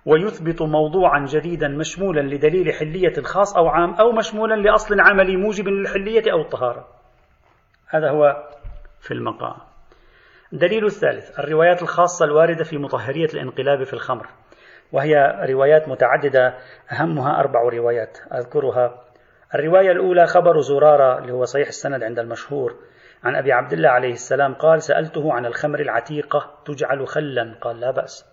ويثبت 0.05 0.61
موضوعا 0.61 1.25
جديدا 1.25 1.67
مشمولا 1.67 2.21
لدليل 2.21 2.73
حلية 2.73 3.21
خاص 3.21 3.57
أو 3.57 3.67
عام 3.67 3.93
أو 3.93 4.11
مشمولا 4.11 4.55
لأصل 4.55 4.99
عملي 4.99 5.35
موجب 5.35 5.67
للحلية 5.67 6.31
أو 6.31 6.41
الطهارة. 6.41 6.87
هذا 7.87 8.09
هو 8.09 8.49
في 8.99 9.13
المقام. 9.13 9.55
الدليل 10.53 10.85
الثالث 10.85 11.39
الروايات 11.39 11.81
الخاصة 11.81 12.25
الواردة 12.25 12.63
في 12.63 12.77
مطهرية 12.77 13.27
الانقلاب 13.33 13.83
في 13.83 13.93
الخمر 13.93 14.27
وهي 14.91 15.15
روايات 15.49 15.89
متعددة 15.89 16.57
أهمها 16.91 17.39
أربع 17.39 17.61
روايات 17.61 18.17
أذكرها. 18.33 19.03
الرواية 19.55 19.91
الأولى 19.91 20.25
خبر 20.25 20.59
زرارة 20.59 21.19
اللي 21.19 21.33
هو 21.33 21.45
صحيح 21.45 21.67
السند 21.67 22.03
عند 22.03 22.19
المشهور 22.19 22.75
عن 23.23 23.35
أبي 23.35 23.51
عبد 23.51 23.73
الله 23.73 23.89
عليه 23.89 24.11
السلام 24.11 24.53
قال 24.53 24.81
سألته 24.81 25.33
عن 25.33 25.45
الخمر 25.45 25.79
العتيقة 25.79 26.51
تجعل 26.65 27.07
خلا. 27.07 27.55
قال 27.61 27.79
لا 27.79 27.91
بأس. 27.91 28.32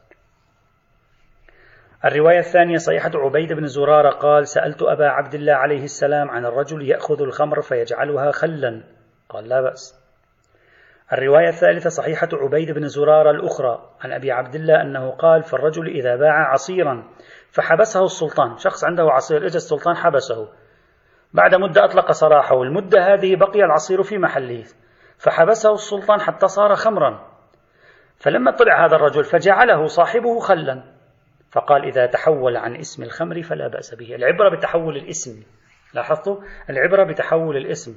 الرواية 2.05 2.39
الثانية 2.39 2.77
صيحة 2.77 3.11
عبيد 3.15 3.53
بن 3.53 3.67
زرارة 3.67 4.11
قال 4.11 4.49
سألت 4.49 4.83
أبا 4.83 5.09
عبد 5.09 5.35
الله 5.35 5.53
عليه 5.53 5.85
السلام 5.85 6.31
عن 6.31 6.47
الرجل 6.47 6.83
يأخذ 6.83 7.23
الخمر 7.23 7.61
فيجعلها 7.61 8.31
خلا. 8.31 8.83
قال 9.29 9.49
لا 9.49 9.61
بأس. 9.61 10.01
الرواية 11.13 11.49
الثالثة 11.49 11.91
صحيحة 11.91 12.29
عبيد 12.33 12.71
بن 12.71 12.89
زرارة 12.89 13.31
الأخرى 13.31 13.91
عن 14.01 14.13
أبي 14.13 14.33
عبد 14.33 14.55
الله 14.55 14.83
أنه 14.83 15.11
قال 15.11 15.43
فالرجل 15.43 15.87
إذا 15.87 16.17
باع 16.17 16.53
عصيرا 16.53 17.05
فحبسه 17.51 18.05
السلطان. 18.05 18.57
شخص 18.57 18.85
عنده 18.85 19.03
عصير 19.11 19.47
إجا 19.47 19.57
السلطان 19.57 19.97
حبسه. 19.97 20.49
بعد 21.35 21.55
مدة 21.55 21.85
أطلق 21.85 22.13
سراحه. 22.13 22.55
والمدة 22.55 23.15
هذه 23.15 23.37
بقي 23.37 23.65
العصير 23.65 24.03
في 24.03 24.19
محله. 24.19 24.65
فحبسه 25.19 25.73
السلطان 25.73 26.21
حتى 26.21 26.49
صار 26.49 26.75
خمرا. 26.75 27.27
فلما 28.17 28.51
طلع 28.51 28.87
هذا 28.87 28.97
الرجل 28.97 29.25
فجعله 29.25 29.87
صاحبه 29.87 30.39
خلا. 30.39 31.00
فقال 31.53 31.85
إذا 31.85 32.07
تحول 32.07 32.57
عن 32.57 32.77
اسم 32.77 33.03
الخمر 33.03 33.43
فلا 33.43 33.69
بأس 33.69 33.95
به. 33.95 34.15
العبرة 34.15 34.57
بتحول 34.57 34.97
الاسم 34.97 35.43
لاحظتوا؟ 35.95 36.37
العبرة 36.71 37.05
بتحول 37.05 37.57
الاسم. 37.57 37.95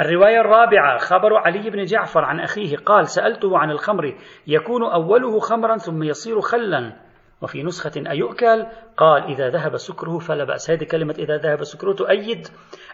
الرواية 0.00 0.40
الرابعة 0.40 0.98
خبر 0.98 1.36
علي 1.36 1.70
بن 1.70 1.84
جعفر 1.84 2.24
عن 2.24 2.40
أخيه 2.40 2.76
قال 2.76 3.08
سألته 3.08 3.58
عن 3.58 3.70
الخمر 3.70 4.14
يكون 4.46 4.82
أوله 4.82 5.38
خمرا 5.38 5.76
ثم 5.76 6.02
يصير 6.02 6.40
خلا. 6.40 6.92
وفي 7.42 7.62
نسخة 7.62 8.10
أيؤكل 8.10 8.66
قال 8.96 9.22
إذا 9.22 9.48
ذهب 9.48 9.76
سكره 9.76 10.18
فلا 10.18 10.44
بأس. 10.44 10.70
هذه 10.70 10.84
كلمة 10.84 11.14
إذا 11.18 11.36
ذهب 11.36 11.64
سكره 11.64 11.92
تؤيد 11.92 12.46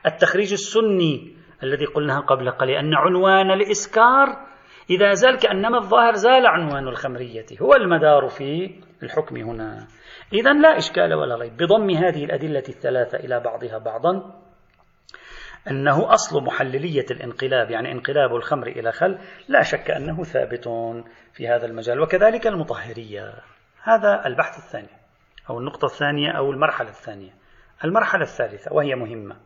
التخريج 0.06 0.52
السني 0.52 1.36
الذي 1.62 1.84
قلناها 1.84 2.20
قبل 2.20 2.50
قليل 2.50 2.76
أن 2.76 2.94
عنوان 2.94 3.50
الإسكار 3.50 4.53
إذا 4.90 5.12
زال 5.12 5.38
كأنما 5.38 5.78
الظاهر 5.78 6.14
زال 6.14 6.46
عنوان 6.46 6.88
الخمرية. 6.88 7.46
هو 7.62 7.74
المدار 7.74 8.28
في 8.28 8.80
الحكم 9.02 9.36
هنا. 9.36 9.86
إذا 10.32 10.52
لا 10.52 10.78
إشكال 10.78 11.14
ولا 11.14 11.36
ريب. 11.36 11.56
بضم 11.56 11.90
هذه 11.90 12.24
الأدلة 12.24 12.62
الثلاثة 12.68 13.18
إلى 13.18 13.40
بعضها 13.40 13.78
بعضا. 13.78 14.40
أنه 15.70 16.12
أصل 16.12 16.44
محللية 16.44 17.06
الانقلاب 17.10 17.70
يعني 17.70 17.92
انقلاب 17.92 18.34
الخمر 18.34 18.66
إلى 18.66 18.92
خل 18.92 19.18
لا 19.48 19.62
شك 19.62 19.90
أنه 19.90 20.22
ثابت 20.22 20.68
في 21.32 21.48
هذا 21.48 21.66
المجال 21.66 22.00
وكذلك 22.00 22.46
المطهرية. 22.46 23.34
هذا 23.82 24.26
البحث 24.26 24.58
الثاني 24.58 24.88
أو 25.50 25.58
النقطة 25.58 25.86
الثانية 25.86 26.30
أو 26.30 26.50
المرحلة 26.50 26.88
الثانية. 26.88 27.30
المرحلة 27.84 28.22
الثالثة 28.22 28.72
وهي 28.72 28.94
مهمة. 28.94 29.36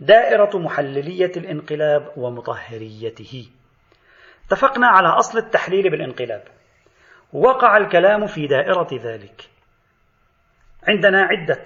دائرة 0.00 0.58
محللية 0.58 1.32
الانقلاب 1.36 2.12
ومطهريته. 2.16 3.48
اتفقنا 4.46 4.86
على 4.86 5.08
أصل 5.08 5.38
التحليل 5.38 5.90
بالانقلاب. 5.90 6.42
وقع 7.32 7.76
الكلام 7.76 8.26
في 8.26 8.46
دائرة 8.46 8.88
ذلك. 8.92 9.50
عندنا 10.88 11.22
عدة 11.22 11.64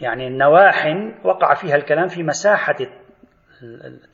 يعني 0.00 0.28
نواح 0.28 0.86
وقع 1.24 1.54
فيها 1.54 1.76
الكلام 1.76 2.08
في 2.08 2.22
مساحة 2.22 2.76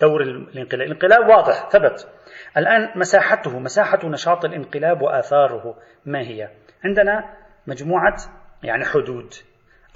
دور 0.01 0.23
الانقلاب. 0.23 0.87
الانقلاب 0.87 1.29
واضح 1.29 1.69
ثبت. 1.69 2.09
الآن 2.57 2.99
مساحته 2.99 3.59
مساحة 3.59 3.99
نشاط 4.05 4.45
الانقلاب 4.45 5.03
وآثاره 5.03 5.77
ما 6.07 6.21
هي؟ 6.21 6.49
عندنا 6.85 7.37
مجموعة 7.67 8.17
يعني 8.63 8.85
حدود. 8.85 9.35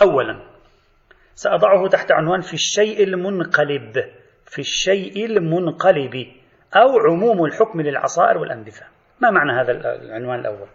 أولا 0.02 0.40
سأضعه 1.34 1.88
تحت 1.88 2.12
عنوان 2.12 2.40
في 2.40 2.54
الشيء 2.54 3.02
المنقلب. 3.04 4.04
في 4.46 4.58
الشيء 4.58 5.26
المنقلب. 5.26 6.39
أو 6.76 6.98
عموم 6.98 7.44
الحكم 7.44 7.80
للعصائر 7.80 8.38
والأنبثة 8.38 8.86
ما 9.20 9.30
معنى 9.30 9.52
هذا 9.52 9.72
العنوان 9.72 10.40
الأول؟ 10.40 10.68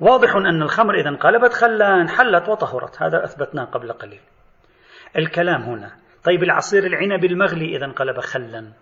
واضح 0.00 0.36
أن 0.36 0.62
الخمر 0.62 0.94
إذا 0.94 1.08
انقلبت 1.08 1.52
خلا 1.52 2.06
حلت 2.08 2.48
وطهرت. 2.48 3.02
هذا 3.02 3.24
أثبتناه 3.24 3.64
قبل 3.64 3.92
قليل. 3.92 4.20
الكلام 5.16 5.62
هنا. 5.62 5.90
طيب 6.24 6.42
العصير 6.42 6.86
العنب 6.86 7.24
المغلي 7.24 7.76
إذا 7.76 7.84
انقلب 7.84 8.20
خلا؟ 8.20 8.72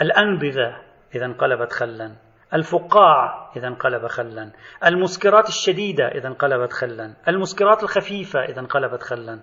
الأنبذة 0.00 0.76
إذا 1.14 1.24
انقلبت 1.24 1.72
خلا؟ 1.72 2.12
الفقاع 2.54 3.50
إذا 3.56 3.68
انقلب 3.68 4.06
خلا؟ 4.06 4.50
المسكرات 4.86 5.48
الشديدة 5.48 6.08
إذا 6.08 6.28
انقلبت 6.28 6.72
خلا؟ 6.72 7.14
المسكرات 7.28 7.82
الخفيفة 7.82 8.40
إذا 8.40 8.60
انقلبت 8.60 9.02
خلا؟ 9.02 9.40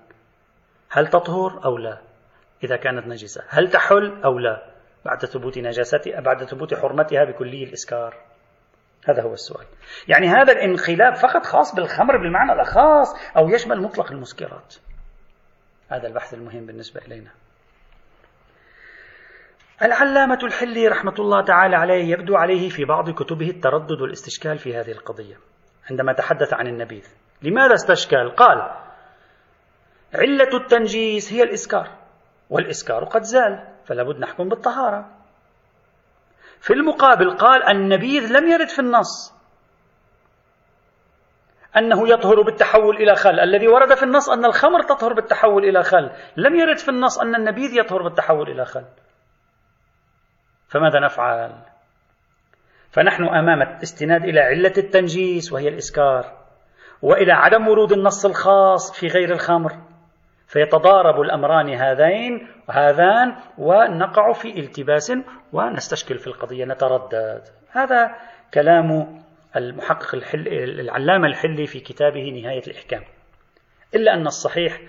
هل 0.90 1.08
تطهر 1.08 1.66
أو 1.66 1.78
لا؟ 1.78 1.98
إذا 2.64 2.76
كانت 2.76 3.08
نجسة. 3.08 3.44
هل 3.50 3.70
تحل 3.70 4.22
أو 4.26 4.40
لا؟ 4.40 4.77
بعد 5.08 5.26
ثبوت 5.26 5.58
نجاستها 5.58 6.20
بعد 6.20 6.44
ثبوت 6.44 6.74
حرمتها 6.74 7.24
بكلي 7.24 7.64
الإسكار. 7.64 8.16
هذا 9.10 9.22
هو 9.24 9.34
السؤال. 9.34 9.66
يعني 10.08 10.28
هذا 10.28 10.52
الانقلاب 10.54 11.16
فقط 11.16 11.46
خاص 11.46 11.76
بالخمر 11.76 12.18
بالمعنى 12.18 12.54
الأخاص 12.54 13.16
أو 13.38 13.50
يشمل 13.50 13.82
مطلق 13.82 14.12
المسكرات. 14.12 14.76
هذا 15.90 16.08
البحث 16.08 16.34
المهم 16.34 16.66
بالنسبة 16.66 17.02
إلينا. 17.02 17.32
العلامة 19.82 20.40
الحلي 20.44 20.88
رحمة 20.88 21.16
الله 21.20 21.42
تعالى 21.46 21.76
عليه 21.76 22.12
يبدو 22.12 22.36
عليه 22.36 22.70
في 22.70 22.86
بعض 22.86 23.10
كتبه 23.10 23.50
التردد 23.50 24.02
والاستشكال 24.02 24.58
في 24.58 24.76
هذه 24.76 24.92
القضية 24.92 25.36
عندما 25.90 26.14
تحدث 26.14 26.54
عن 26.54 26.68
النبيذ. 26.68 27.08
لماذا 27.42 27.74
استشكل؟ 27.74 28.30
قال 28.30 28.58
علة 30.14 30.58
التنجيس 30.58 31.34
هي 31.34 31.44
الإسكار 31.44 31.92
والإسكار 32.50 33.04
قد 33.04 33.22
زال. 33.22 33.77
فلا 33.88 34.04
بد 34.04 34.20
نحكم 34.20 34.50
بالطهارة. 34.50 35.10
في 36.60 36.74
المقابل 36.74 37.38
قال 37.38 37.64
النبيذ 37.64 38.32
لم 38.32 38.48
يرد 38.48 38.68
في 38.68 38.80
النص. 38.80 39.34
أنه 41.78 42.10
يطهر 42.10 42.42
بالتحول 42.42 42.96
إلى 42.96 43.16
خل. 43.16 43.40
الذي 43.40 43.68
ورد 43.68 43.96
في 43.96 44.04
النص 44.04 44.30
أن 44.30 44.46
الخمر 44.46 44.84
تطهر 44.84 45.14
بالتحول 45.14 45.66
إلى 45.66 45.84
خل. 45.84 46.12
لم 46.38 46.56
يرد 46.56 46.78
في 46.78 46.90
النص 46.90 47.20
أن 47.20 47.36
النبيذ 47.36 47.80
يطهر 47.80 48.04
بالتحول 48.04 48.50
إلى 48.50 48.66
خل. 48.66 48.86
فماذا 50.70 51.00
نفعل؟ 51.00 51.56
فنحن 52.92 53.24
أمام 53.24 53.62
الاستناد 53.62 54.24
إلى 54.24 54.40
علة 54.40 54.74
التنجيس 54.78 55.54
وهي 55.54 55.68
الإسكار. 55.68 56.38
وإلى 57.02 57.32
عدم 57.32 57.68
ورود 57.68 57.92
النص 57.92 58.26
الخاص 58.26 59.00
في 59.00 59.08
غير 59.08 59.34
الخمر. 59.34 59.87
فيتضارب 60.48 61.22
الأمران 61.22 61.70
هذين 61.70 62.48
وهذان 62.70 63.36
ونقع 63.58 64.34
في 64.34 64.60
التباس 64.60 65.14
ونستشكل 65.54 66.18
في 66.18 66.28
القضية 66.28 66.66
نتردد. 66.66 67.42
هذا 67.72 68.16
كلام 68.54 69.20
المحقق 69.56 70.16
الحل 70.16 70.48
العلامة 70.80 71.28
الحلي 71.28 71.68
في 71.68 71.80
كتابه 71.80 72.30
نهاية 72.30 72.62
الإحكام. 72.68 73.04
إلا 73.96 74.14
أن 74.14 74.28
الصحيح 74.28 74.82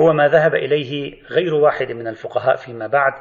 هو 0.00 0.12
ما 0.12 0.28
ذهب 0.28 0.54
إليه 0.54 1.22
غير 1.30 1.54
واحد 1.54 1.92
من 1.92 2.06
الفقهاء 2.06 2.56
فيما 2.56 2.86
بعد 2.86 3.12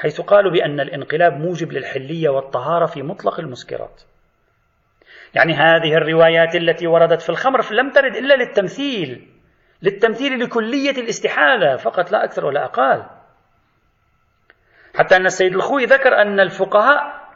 حيث 0.00 0.20
قالوا 0.20 0.52
بأن 0.52 0.80
الانقلاب 0.80 1.32
موجب 1.32 1.72
للحلية 1.72 2.28
والطهارة 2.28 2.86
في 2.86 3.02
مطلق 3.02 3.40
المسكرات. 3.40 4.02
يعني 5.34 5.54
هذه 5.54 5.94
الروايات 5.94 6.54
التي 6.54 6.86
وردت 6.86 7.22
في 7.22 7.28
الخمر 7.28 7.62
لم 7.74 7.90
ترد 7.92 8.16
إلا 8.16 8.34
للتمثيل. 8.34 9.37
للتمثيل 9.82 10.40
لكلية 10.40 10.90
الاستحالة 10.90 11.76
فقط 11.76 12.12
لا 12.12 12.24
أكثر 12.24 12.46
ولا 12.46 12.64
أقل 12.64 13.04
حتى 14.94 15.16
أن 15.16 15.26
السيد 15.26 15.54
الخوي 15.54 15.84
ذكر 15.84 16.22
أن 16.22 16.40
الفقهاء 16.40 17.28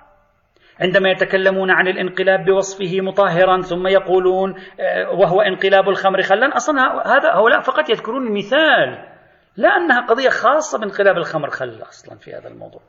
عندما 0.81 1.11
يتكلمون 1.11 1.70
عن 1.70 1.88
الانقلاب 1.88 2.44
بوصفه 2.44 3.00
مطهرا 3.00 3.61
ثم 3.61 3.87
يقولون 3.87 4.55
آه، 4.81 5.11
وهو 5.11 5.40
انقلاب 5.40 5.88
الخمر 5.88 6.22
خلا 6.22 6.57
أصلا 6.57 6.83
هذا 7.07 7.33
هؤلاء 7.33 7.61
فقط 7.61 7.90
يذكرون 7.90 8.35
مثال 8.35 9.09
لا 9.57 9.68
أنها 9.68 10.07
قضية 10.07 10.28
خاصة 10.28 10.78
بانقلاب 10.78 11.16
الخمر 11.16 11.50
خل 11.50 11.83
أصلا 11.83 12.18
في 12.18 12.35
هذا 12.35 12.48
الموضوع. 12.48 12.81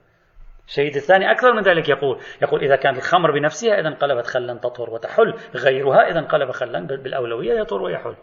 الشهيد 0.68 0.96
الثاني 0.96 1.32
أكثر 1.32 1.54
من 1.54 1.62
ذلك 1.62 1.90
يقول 1.90 2.20
يقول 2.42 2.64
إذا 2.64 2.76
كانت 2.76 2.98
الخمر 2.98 3.32
بنفسها 3.32 3.80
إذا 3.80 3.88
انقلبت 3.88 4.28
خلا 4.28 4.54
تطهر 4.54 4.90
وتحل 4.90 5.34
غيرها 5.56 6.10
إذا 6.12 6.20
انقلب 6.20 6.52
خلا 6.52 6.80
بالأولوية 6.80 7.60
يطهر 7.60 7.82
ويحل. 7.82 8.16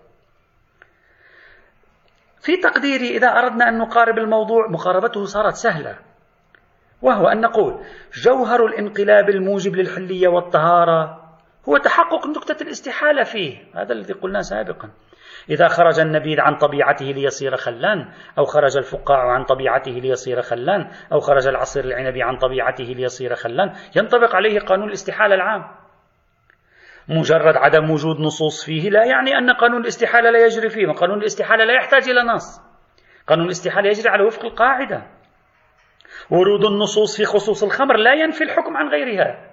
في 2.40 2.56
تقديري 2.56 3.16
إذا 3.16 3.28
أردنا 3.28 3.68
أن 3.68 3.78
نقارب 3.78 4.18
الموضوع 4.18 4.68
مقاربته 4.68 5.24
صارت 5.24 5.54
سهلة. 5.54 5.98
وهو 7.02 7.28
أن 7.28 7.40
نقول 7.40 7.80
جوهر 8.14 8.66
الانقلاب 8.66 9.30
الموجب 9.30 9.76
للحلية 9.76 10.28
والطهارة 10.28 11.20
هو 11.68 11.76
تحقق 11.76 12.26
نكتة 12.26 12.62
الاستحالة 12.62 13.22
فيه. 13.22 13.58
هذا 13.74 13.92
الذي 13.92 14.12
قلناه 14.12 14.40
سابقا. 14.40 14.90
إذا 15.50 15.68
خرج 15.68 16.00
النبيذ 16.00 16.40
عن 16.40 16.56
طبيعته 16.56 17.04
ليصير 17.04 17.56
خلان 17.56 18.08
أو 18.38 18.44
خرج 18.44 18.76
الفقاع 18.76 19.32
عن 19.32 19.44
طبيعته 19.44 19.90
ليصير 19.90 20.42
خلان 20.42 20.90
أو 21.12 21.20
خرج 21.20 21.48
العصير 21.48 21.84
العنبي 21.84 22.22
عن 22.22 22.36
طبيعته 22.36 22.84
ليصير 22.84 23.34
خلان 23.34 23.72
ينطبق 23.96 24.36
عليه 24.36 24.60
قانون 24.60 24.88
الاستحالة 24.88 25.34
العام. 25.34 25.79
مجرد 27.10 27.56
عدم 27.56 27.90
وجود 27.90 28.20
نصوص 28.20 28.64
فيه 28.64 28.90
لا 28.90 29.04
يعني 29.04 29.38
أن 29.38 29.50
قانون 29.50 29.80
الاستحالة 29.80 30.30
لا 30.30 30.44
يجري 30.44 30.68
فيه 30.68 30.86
قانون 30.92 31.18
الاستحالة 31.18 31.64
لا 31.64 31.74
يحتاج 31.74 32.08
إلى 32.08 32.22
نص. 32.22 32.60
قانون 33.26 33.46
الاستحالة 33.46 33.88
يجري 33.88 34.08
على 34.08 34.24
وفق 34.24 34.44
القاعدة. 34.44 35.02
ورود 36.30 36.64
النصوص 36.64 37.16
في 37.16 37.24
خصوص 37.24 37.62
الخمر 37.62 37.96
لا 37.96 38.14
ينفي 38.14 38.44
الحكم 38.44 38.76
عن 38.76 38.88
غيرها. 38.88 39.50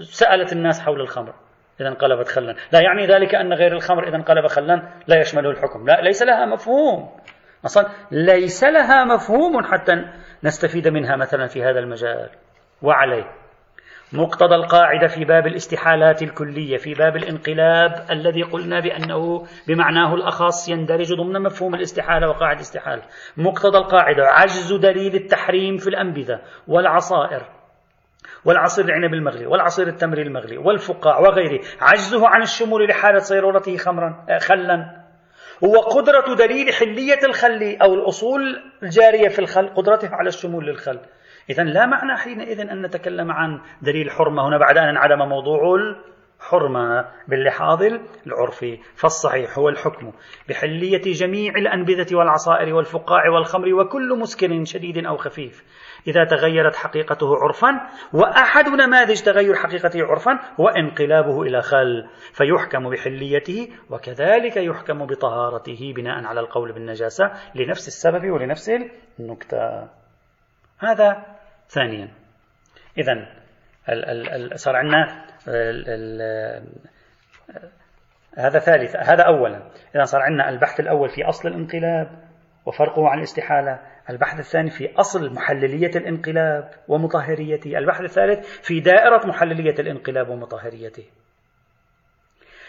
سألت 0.00 0.52
الناس 0.52 0.80
حول 0.80 1.00
الخمر. 1.00 1.34
إذا 1.80 1.88
انقلبت 1.88 2.28
خلا. 2.28 2.54
لا 2.72 2.80
يعني 2.80 3.06
ذلك 3.06 3.34
أن 3.34 3.52
غير 3.52 3.72
الخمر 3.72 4.08
إذا 4.08 4.16
انقلب 4.16 4.46
خلا 4.46 4.88
لا 5.06 5.20
يشمله 5.20 5.50
الحكم. 5.50 5.86
لا 5.86 6.00
ليس 6.00 6.22
لها 6.22 6.46
مفهوم. 6.46 7.10
أصلا 7.64 7.88
ليس 8.10 8.64
لها 8.64 9.04
مفهوم 9.04 9.64
حتى 9.64 9.92
نستفيد 10.44 10.88
منها 10.88 11.16
مثلا 11.16 11.46
في 11.46 11.62
هذا 11.62 11.78
المجال. 11.78 12.30
وعليه. 12.82 13.41
مقتضى 14.14 14.54
القاعدة 14.54 15.06
في 15.06 15.24
باب 15.24 15.46
الاستحالات 15.46 16.22
الكلية 16.22 16.76
في 16.76 16.94
باب 16.94 17.16
الانقلاب 17.16 18.06
الذي 18.10 18.42
قلنا 18.42 18.80
بأنه 18.80 19.46
بمعناه 19.68 20.14
الأخص 20.14 20.68
يندرج 20.68 21.14
ضمن 21.14 21.42
مفهوم 21.42 21.74
الاستحالة 21.74 22.28
وقاعدة 22.28 22.56
الاستحالة. 22.56 23.02
مقتضى 23.36 23.78
القاعدة 23.78 24.24
عجز 24.26 24.72
دليل 24.72 25.14
التحريم 25.14 25.76
في 25.76 25.86
الأنبذة 25.88 26.40
والعصائر 26.68 27.42
والعصير 28.44 28.84
العنب 28.84 29.14
المغلي 29.14 29.46
والعصير 29.46 29.88
التمر 29.88 30.18
المغلي 30.18 30.58
والفقاع 30.58 31.18
وغيره. 31.18 31.60
عجزه 31.80 32.28
عن 32.28 32.42
الشمول 32.42 32.88
لحالة 32.88 33.18
صيرورته 33.18 33.76
خمرا 33.76 34.26
خلا. 34.40 35.02
وقدرة 35.60 36.34
دليل 36.34 36.72
حلية 36.72 37.18
الخل 37.24 37.76
أو 37.82 37.94
الأصول 37.94 38.40
الجارية 38.82 39.28
في 39.28 39.38
الخل 39.38 39.68
قدرته 39.68 40.08
على 40.12 40.28
الشمول 40.28 40.66
للخل. 40.66 40.98
إذا 41.50 41.62
لا 41.62 41.86
معنى 41.86 42.16
حينئذ 42.16 42.60
أن 42.60 42.82
نتكلم 42.82 43.30
عن 43.30 43.60
دليل 43.82 44.10
حرمة. 44.10 44.48
هنا 44.48 44.58
بعد 44.58 44.78
أن 44.78 44.88
انعدم 44.88 45.28
موضوع 45.28 45.74
الحرمة 45.74 47.08
باللحاظ 47.28 47.82
العرفي 48.26 48.78
فالصحيح 48.94 49.58
هو 49.58 49.68
الحكم. 49.68 50.12
بحلية 50.48 51.02
جميع 51.12 51.54
الأنبذة 51.54 52.16
والعصائر 52.16 52.74
والفقاع 52.74 53.30
والخمر 53.30 53.74
وكل 53.74 54.18
مسكر 54.18 54.64
شديد 54.64 55.06
أو 55.06 55.16
خفيف. 55.16 55.64
إذا 56.06 56.24
تغيرت 56.24 56.76
حقيقته 56.76 57.36
عرفا 57.36 57.80
وأحد 58.12 58.68
نماذج 58.68 59.22
تغير 59.22 59.54
حقيقته 59.54 60.04
عرفا 60.04 60.38
هو 60.60 60.68
انقلابه 60.68 61.42
إلى 61.42 61.62
خل. 61.62 62.08
فيحكم 62.32 62.90
بحليته 62.90 63.68
وكذلك 63.90 64.56
يحكم 64.56 65.06
بطهارته 65.06 65.92
بناء 65.96 66.24
على 66.24 66.40
القول 66.40 66.72
بالنجاسة 66.72 67.32
لنفس 67.54 67.88
السبب 67.88 68.30
ولنفس 68.30 68.70
النكتة. 69.20 70.01
هذا 70.82 71.24
ثانيا. 71.68 72.08
إذا 72.98 73.26
صار 74.54 74.76
عندنا 74.76 75.24
هذا 78.38 78.58
ثالثا 78.58 79.00
هذا 79.00 79.22
أولا. 79.22 79.62
إذا 79.94 80.04
صار 80.04 80.22
عندنا 80.22 80.48
البحث 80.48 80.80
الأول 80.80 81.08
في 81.08 81.24
أصل 81.24 81.48
الانقلاب 81.48 82.08
وفرقه 82.66 83.08
عن 83.08 83.18
الاستحالة. 83.18 83.80
البحث 84.10 84.38
الثاني 84.38 84.70
في 84.70 84.94
أصل 84.96 85.34
محللية 85.34 85.90
الانقلاب 85.96 86.70
ومطهريته. 86.88 87.78
البحث 87.78 88.00
الثالث 88.00 88.46
في 88.46 88.80
دائرة 88.80 89.26
محللية 89.26 89.74
الانقلاب 89.78 90.28
ومطهريته. 90.28 91.04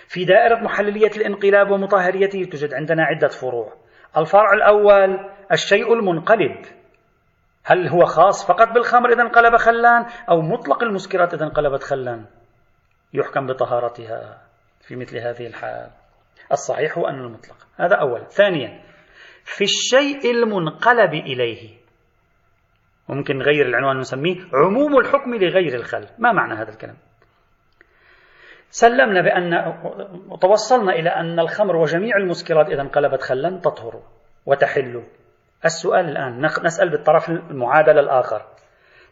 في 0.07 0.25
دائرة 0.25 0.55
محللية 0.55 1.11
الانقلاب 1.17 1.71
ومطهريته 1.71 2.43
توجد 2.43 2.73
عندنا 2.73 3.03
عدة 3.03 3.27
فروع. 3.27 3.73
الفرع 4.17 4.53
الأول 4.53 5.29
الشيء 5.51 5.93
المنقلب. 5.93 6.65
هل 7.65 7.87
هو 7.87 8.05
خاص 8.05 8.47
فقط 8.47 8.67
بالخمر 8.73 9.09
إذا 9.13 9.21
انقلب 9.21 9.55
خلان 9.57 10.05
أو 10.29 10.41
مطلق 10.41 10.83
المسكرات 10.83 11.33
إذا 11.33 11.45
انقلبت 11.45 11.83
خلان؟ 11.83 12.25
يحكم 13.13 13.47
بطهارتها 13.47 14.41
في 14.81 14.95
مثل 14.95 15.17
هذه 15.17 15.47
الحال. 15.47 15.89
الصحيح 16.51 16.97
هو 16.97 17.07
أن 17.07 17.19
المطلق. 17.19 17.67
هذا 17.77 17.95
أولا 17.95 18.23
ثانيا 18.23 18.81
في 19.43 19.63
الشيء 19.63 20.31
المنقلب 20.31 21.13
إليه 21.13 21.77
وممكن 23.09 23.37
نغير 23.37 23.65
العنوان 23.65 23.97
نسميه 23.97 24.35
عموم 24.53 24.97
الحكم 24.97 25.35
لغير 25.35 25.75
الخل 25.75 26.07
ما 26.19 26.31
معنى 26.31 26.53
هذا 26.53 26.69
الكلام؟ 26.69 26.95
سلمنا 28.69 29.21
بأن 29.21 29.73
توصلنا 30.41 30.91
إلى 30.91 31.09
أن 31.09 31.39
الخمر 31.39 31.75
وجميع 31.75 32.17
المسكرات 32.17 32.69
إذا 32.69 32.81
انقلبت 32.81 33.21
خلا 33.21 33.59
تطهر 33.59 34.01
وتحل. 34.45 35.03
السؤال 35.65 36.09
الآن. 36.09 36.49
نسأل 36.63 36.89
بالطرف 36.89 37.29
المعادل 37.29 37.99
الآخر. 37.99 38.41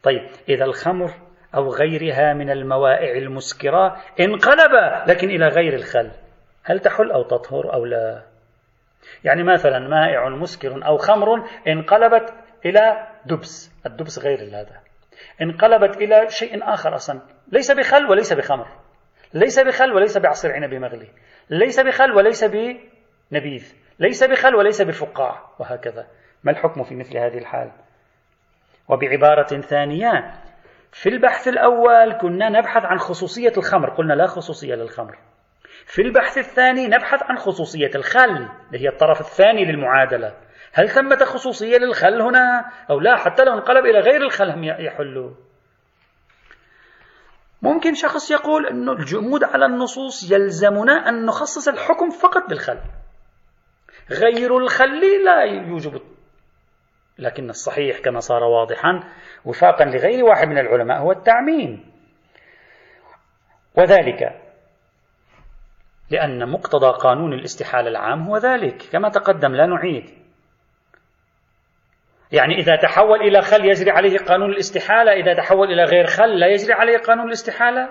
طيب 0.04 0.30
إذا 0.50 0.66
الخمر 0.66 1.12
أو 1.56 1.74
غيرها 1.74 2.34
من 2.34 2.50
الموائع 2.50 3.18
المسكرة 3.18 3.98
انقلب 4.20 4.72
لكن 5.08 5.30
إلى 5.30 5.48
غير 5.48 5.74
الخل 5.74 6.12
هل 6.64 6.80
تحل 6.80 7.12
أو 7.12 7.24
تطهر 7.24 7.74
أو 7.74 7.86
لا؟ 7.86 8.24
يعني 9.24 9.44
مثلا 9.44 9.80
مائع 9.80 10.30
مسكر 10.30 10.86
أو 10.86 10.98
خمر 10.98 11.28
انقلبت 11.68 12.34
إلى 12.66 13.08
دبس. 13.26 13.72
الدبس 13.86 14.20
غير 14.20 14.40
هذا. 14.40 14.80
انقلبت 15.42 15.98
إلى 15.98 16.30
شيء 16.30 16.74
آخر 16.74 16.96
أصلا. 16.96 17.22
ليس 17.52 17.72
بخل 17.72 18.06
وليس 18.06 18.34
بخمر. 18.34 18.68
ليس 19.34 19.60
بخل 19.60 19.94
وليس 19.94 20.18
بعصير 20.18 20.52
عنب 20.52 20.74
مغلي. 20.74 21.08
ليس 21.50 21.80
بخل 21.80 22.12
وليس 22.12 22.44
بنبيذ. 22.44 23.74
ليس 24.00 24.24
بخل 24.24 24.56
وليس 24.56 24.82
بفقاع. 24.82 25.50
وهكذا. 25.60 26.08
ما 26.44 26.52
الحكم 26.52 26.84
في 26.84 26.96
مثل 26.96 27.18
هذه 27.18 27.38
الحال؟ 27.38 27.72
وبعبارة 28.88 29.62
ثانية 29.62 30.34
في 30.92 31.10
البحث 31.10 31.48
الأول 31.48 32.14
كنا 32.22 32.50
نبحث 32.50 32.86
عن 32.86 32.98
خصوصية 32.98 33.54
الخمر 33.58 33.90
قلنا 33.90 34.14
لا 34.14 34.28
خصوصية 34.28 34.76
للخمر. 34.76 35.18
في 35.86 36.02
البحث 36.02 36.38
الثاني 36.38 36.88
نبحث 36.88 37.24
عن 37.24 37.38
خصوصية 37.38 37.92
الخل 37.96 38.50
اللي 38.68 38.84
هي 38.84 38.90
الطرف 38.90 39.22
الثاني 39.22 39.66
للمعادلة. 39.66 40.34
هل 40.74 40.90
ثمة 40.90 41.26
خصوصية 41.26 41.78
للخل 41.78 42.22
هنا 42.22 42.72
أو 42.90 43.00
لا؟ 43.00 43.16
حتى 43.16 43.44
لو 43.44 43.54
انقلب 43.54 43.86
إلى 43.86 44.00
غير 44.00 44.22
الخل 44.22 44.50
هم 44.50 44.64
يحلوا. 44.64 45.32
ممكن 47.62 47.94
شخص 47.94 48.32
يقول 48.32 48.68
أن 48.68 48.90
الجمود 48.90 49.44
على 49.44 49.66
النصوص 49.66 50.32
يلزمنا 50.32 51.10
أن 51.10 51.26
نخصص 51.26 51.68
الحكم 51.68 52.10
فقط 52.10 52.50
بالخل 52.50 52.80
غير 54.12 54.58
الخل 54.58 55.24
لا 55.26 55.44
يوجب 55.44 56.02
لكن 57.22 57.50
الصحيح 57.50 58.00
كما 58.00 58.20
صار 58.20 58.44
واضحا 58.44 59.04
وفاقا 59.46 59.86
لغير 59.86 60.26
واحد 60.26 60.48
من 60.48 60.58
العلماء 60.58 60.98
هو 60.98 61.12
التعميم. 61.12 61.92
وذلك 63.78 64.42
لأن 66.10 66.50
مقتضى 66.50 66.98
قانون 67.00 67.34
الاستحالة 67.34 67.90
العام 67.90 68.24
هو 68.24 68.38
ذلك. 68.38 68.84
كما 68.92 69.10
تقدم 69.10 69.56
لا 69.56 69.66
نعيد. 69.66 70.10
يعني 72.32 72.56
إذا 72.56 72.76
تحول 72.76 73.22
إلى 73.22 73.42
خل 73.42 73.66
يجري 73.66 73.92
عليه 73.92 74.18
قانون 74.18 74.50
الاستحالة 74.50 75.12
إذا 75.12 75.34
تحول 75.34 75.68
إلى 75.72 75.84
غير 75.84 76.08
خل 76.08 76.40
لا 76.40 76.48
يجري 76.48 76.74
عليه 76.74 76.98
قانون 76.98 77.28
الاستحالة. 77.28 77.90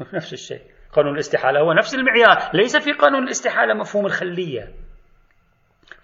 نفس 0.14 0.32
الشيء. 0.32 0.62
قانون 0.92 1.14
الاستحالة 1.14 1.60
هو 1.60 1.72
نفس 1.72 1.94
المعيار. 1.94 2.50
ليس 2.54 2.76
في 2.76 2.92
قانون 2.92 3.24
الاستحالة 3.24 3.74
مفهوم 3.74 4.06
الخلية. 4.06 4.74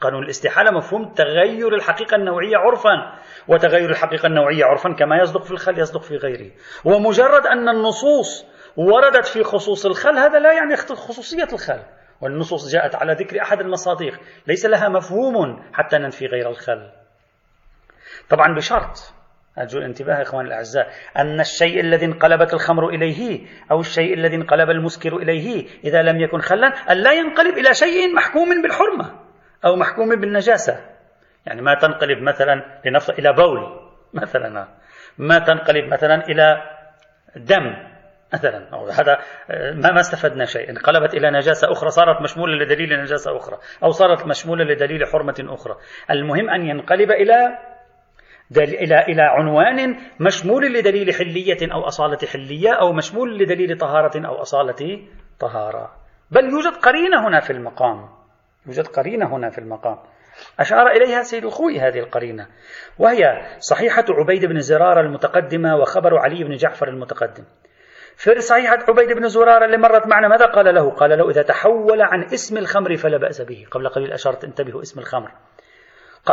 قانون 0.00 0.24
الاستحالة 0.24 0.70
مفهوم 0.70 1.14
تغير 1.14 1.74
الحقيقة 1.74 2.14
النوعية 2.14 2.56
عرفا 2.56 3.18
وتغير 3.48 3.90
الحقيقة 3.90 4.26
النوعية 4.26 4.64
عرفا 4.64 4.92
كما 4.92 5.16
يصدق 5.16 5.44
في 5.44 5.50
الخل 5.50 5.78
يصدق 5.78 6.02
في 6.02 6.16
غيره. 6.16 6.50
ومجرد 6.84 7.46
أن 7.46 7.68
النصوص 7.68 8.46
وردت 8.76 9.26
في 9.26 9.42
خصوص 9.42 9.86
الخل 9.86 10.18
هذا 10.18 10.38
لا 10.38 10.52
يعني 10.52 10.76
خصوصية 10.76 11.48
الخل 11.52 11.82
والنصوص 12.20 12.72
جاءت 12.72 12.94
على 12.94 13.12
ذكر 13.12 13.42
أحد 13.42 13.60
المصادق 13.60 14.12
ليس 14.46 14.66
لها 14.66 14.88
مفهوم 14.88 15.62
حتى 15.72 15.98
ننفي 15.98 16.26
غير 16.26 16.50
الخل 16.50 16.90
طبعا 18.28 18.54
بشرط 18.54 19.12
أرجو 19.58 19.78
الانتباه 19.78 20.22
إخواني 20.22 20.48
الأعزاء 20.48 20.90
أن 21.16 21.40
الشيء 21.40 21.80
الذي 21.80 22.06
انقلبت 22.06 22.54
الخمر 22.54 22.88
إليه 22.88 23.46
أو 23.70 23.80
الشيء 23.80 24.14
الذي 24.14 24.36
انقلب 24.36 24.70
المسكر 24.70 25.16
إليه 25.16 25.66
إذا 25.84 26.02
لم 26.02 26.20
يكن 26.20 26.40
خلا 26.40 26.66
أن 26.66 26.96
لا 26.96 27.12
ينقلب 27.12 27.58
إلى 27.58 27.74
شيء 27.74 28.14
محكوم 28.14 28.62
بالحرمة. 28.62 29.25
أو 29.64 29.76
محكوم 29.76 30.20
بالنجاسة. 30.20 30.80
يعني 31.46 31.62
ما 31.62 31.74
تنقلب 31.74 32.22
مثلا 32.22 32.80
لنفط 32.84 33.10
إلى 33.10 33.32
بول 33.32 33.80
مثلا. 34.14 34.68
ما 35.18 35.38
تنقلب 35.38 35.92
مثلا 35.92 36.14
إلى 36.14 36.62
دم 37.36 37.74
مثلا. 38.34 38.68
أو 38.72 38.88
هذا 38.88 39.18
ما 39.50 39.92
ما 39.92 40.00
استفدنا 40.00 40.44
شيء. 40.44 40.70
انقلبت 40.70 41.14
إلى 41.14 41.30
نجاسة 41.30 41.72
أخرى 41.72 41.90
صارت 41.90 42.22
مشمولة 42.22 42.64
لدليل 42.64 43.00
نجاسة 43.00 43.36
أخرى 43.36 43.58
أو 43.82 43.90
صارت 43.90 44.26
مشمولة 44.26 44.64
لدليل 44.64 45.06
حرمة 45.06 45.46
أخرى. 45.48 45.76
المهم 46.10 46.50
أن 46.50 46.66
ينقلب 46.66 47.10
إلى 47.10 47.58
إلى 48.56 49.00
إلى 49.00 49.22
عنوان 49.22 49.96
مشمول 50.20 50.72
لدليل 50.72 51.14
حلية 51.14 51.72
أو 51.72 51.86
أصالة 51.86 52.18
حلية 52.32 52.72
أو 52.72 52.92
مشمول 52.92 53.38
لدليل 53.38 53.78
طهارة 53.78 54.26
أو 54.26 54.40
أصالة 54.40 55.06
طهارة. 55.40 55.90
بل 56.30 56.44
يوجد 56.44 56.76
قرينة 56.82 57.28
هنا 57.28 57.40
في 57.40 57.52
المقام. 57.52 58.08
يوجد 58.66 58.86
قرينة 58.86 59.36
هنا 59.36 59.50
في 59.50 59.58
المقام. 59.58 59.98
أشار 60.60 60.86
إليها 60.86 61.22
سيد 61.22 61.44
الخوي 61.44 61.80
هذه 61.80 61.98
القرينة 61.98 62.46
وهي 62.98 63.22
صحيحة 63.58 64.04
عبيد 64.08 64.44
بن 64.44 64.60
زرارة 64.60 65.00
المتقدمة 65.00 65.76
وخبر 65.76 66.18
علي 66.18 66.44
بن 66.44 66.56
جعفر 66.56 66.88
المتقدم. 66.88 67.44
في 68.16 68.40
صحيحة 68.40 68.78
عبيد 68.88 69.12
بن 69.12 69.28
زرارة 69.28 69.64
اللي 69.64 69.76
مرت 69.76 70.06
معنا 70.06 70.28
ماذا 70.28 70.46
قال 70.46 70.74
له؟ 70.74 70.90
قال 70.90 71.18
له 71.18 71.30
إذا 71.30 71.42
تحول 71.42 72.02
عن 72.02 72.24
اسم 72.24 72.58
الخمر 72.58 72.96
فلا 72.96 73.16
بأس 73.16 73.40
به. 73.40 73.66
قبل 73.70 73.88
قليل 73.88 74.12
أشرت 74.12 74.44
انتبهوا 74.44 74.82
اسم 74.82 75.00
الخمر. 75.00 75.30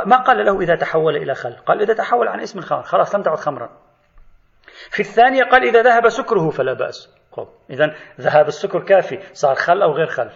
ما 0.05 0.15
قال 0.15 0.45
له 0.45 0.61
إذا 0.61 0.75
تحول 0.75 1.15
إلى 1.15 1.35
خل؟ 1.35 1.53
قال 1.53 1.81
إذا 1.81 1.93
تحول 1.93 2.27
عن 2.27 2.39
اسم 2.39 2.59
الخمر. 2.59 2.83
خلاص 2.83 3.15
لم 3.15 3.21
تعد 3.21 3.37
خمرا. 3.37 3.69
في 4.89 4.99
الثانية 4.99 5.43
قال 5.43 5.63
إذا 5.67 5.81
ذهب 5.81 6.09
سكره 6.09 6.49
فلا 6.49 6.73
بأس. 6.73 7.15
إذا 7.69 7.95
ذهاب 8.21 8.47
السكر 8.47 8.79
كافي. 8.79 9.19
صار 9.33 9.55
خل 9.55 9.81
أو 9.81 9.91
غير 9.91 10.07
خل؟ 10.07 10.29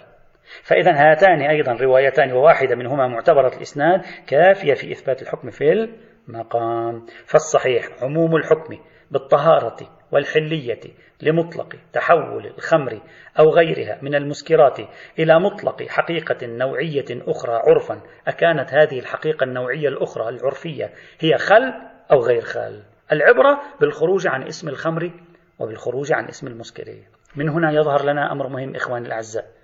فإذا 0.63 0.91
هاتان 0.91 1.41
أيضا 1.41 1.73
روايتان 1.73 2.31
وواحدة 2.31 2.75
منهما 2.75 3.07
معتبرة 3.07 3.55
الإسناد 3.55 4.01
كافية 4.27 4.73
في 4.73 4.91
إثبات 4.91 5.21
الحكم 5.21 5.49
في 5.49 5.89
المقام. 6.27 7.05
فالصحيح 7.25 7.87
عموم 8.01 8.35
الحكم 8.35 8.77
بالطهارة 9.11 9.77
والحلية 10.11 10.79
لمطلق 11.21 11.75
تحول 11.93 12.45
الخمر 12.45 13.01
أو 13.39 13.49
غيرها 13.49 13.99
من 14.01 14.15
المسكرات 14.15 14.79
إلى 15.19 15.39
مطلق 15.39 15.83
حقيقة 15.83 16.47
نوعية 16.47 17.05
أخرى 17.11 17.53
عرفا. 17.53 18.01
أكانت 18.27 18.73
هذه 18.73 18.99
الحقيقة 18.99 19.43
النوعية 19.43 19.87
الأخرى 19.87 20.29
العرفية 20.29 20.89
هي 21.19 21.37
خل 21.37 21.73
أو 22.11 22.19
غير 22.19 22.41
خل. 22.41 22.83
العبرة 23.11 23.61
بالخروج 23.81 24.27
عن 24.27 24.43
اسم 24.43 24.69
الخمر 24.69 25.11
وبالخروج 25.59 26.13
عن 26.13 26.27
اسم 26.27 26.47
المسكرية 26.47 27.03
من 27.35 27.49
هنا 27.49 27.71
يظهر 27.71 28.05
لنا 28.05 28.31
أمر 28.31 28.47
مهم 28.47 28.75
إخواني 28.75 29.07
الأعزاء. 29.07 29.56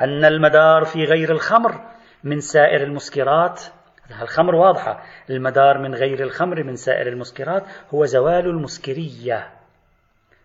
أن 0.00 0.24
المدار 0.24 0.84
في 0.84 1.04
غير 1.04 1.32
الخمر 1.32 1.80
من 2.24 2.40
سائر 2.40 2.82
المسكرات 2.82 3.62
الخمر 4.22 4.54
واضحة 4.54 5.02
المدار 5.30 5.78
من 5.78 5.94
غير 5.94 6.22
الخمر 6.22 6.64
من 6.64 6.76
سائر 6.76 7.08
المسكرات 7.08 7.62
هو 7.94 8.04
زوال 8.04 8.46
المسكرية 8.46 9.48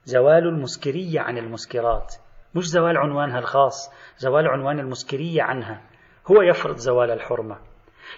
زوال 0.06 0.48
المسكرية 0.48 1.20
عن 1.20 1.38
المسكرات 1.38 2.16
مش 2.56 2.64
زوال 2.70 2.98
عنوانها 2.98 3.40
الخاص 3.40 3.92
زوال 4.18 4.48
عنوان 4.48 4.80
المسكرية 4.80 5.42
عنها 5.44 5.82
هو 6.32 6.42
يفرض 6.42 6.76
زوال 6.76 7.12
الحرمة. 7.12 7.58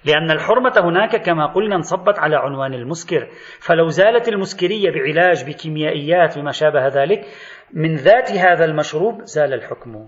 لأن 0.05 0.31
الحرمة 0.31 0.73
هناك 0.77 1.25
كما 1.25 1.45
قلنا 1.45 1.75
انصبت 1.75 2.19
على 2.19 2.35
عنوان 2.35 2.73
المسكر 2.73 3.27
فلو 3.59 3.87
زالت 3.87 4.27
المسكرية 4.27 4.91
بعلاج 4.91 5.45
بكيميائيات 5.49 6.37
وما 6.37 6.51
شابه 6.51 6.87
ذلك 6.87 7.25
من 7.73 7.95
ذات 7.95 8.31
هذا 8.31 8.65
المشروب 8.65 9.21
زال 9.23 9.53
الحكم. 9.53 10.07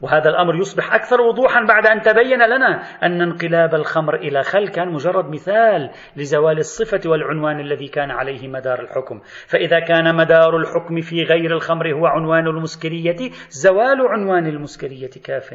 وهذا 0.00 0.30
الأمر 0.30 0.56
يصبح 0.56 0.94
أكثر 0.94 1.20
وضوحا 1.20 1.64
بعد 1.64 1.86
أن 1.86 2.00
تبين 2.00 2.42
لنا 2.42 2.82
أن 3.02 3.22
انقلاب 3.22 3.74
الخمر 3.74 4.14
إلى 4.14 4.42
خل 4.42 4.68
كان 4.68 4.88
مجرد 4.88 5.30
مثال 5.30 5.90
لزوال 6.16 6.58
الصفة 6.58 7.10
والعنوان 7.10 7.60
الذي 7.60 7.88
كان 7.88 8.10
عليه 8.10 8.48
مدار 8.48 8.80
الحكم. 8.80 9.20
فإذا 9.46 9.80
كان 9.80 10.16
مدار 10.16 10.56
الحكم 10.56 11.00
في 11.00 11.22
غير 11.22 11.52
الخمر 11.52 11.92
هو 11.92 12.06
عنوان 12.06 12.46
المسكرية 12.46 13.30
زوال 13.48 14.08
عنوان 14.08 14.46
المسكرية 14.46 15.10
كاف 15.24 15.54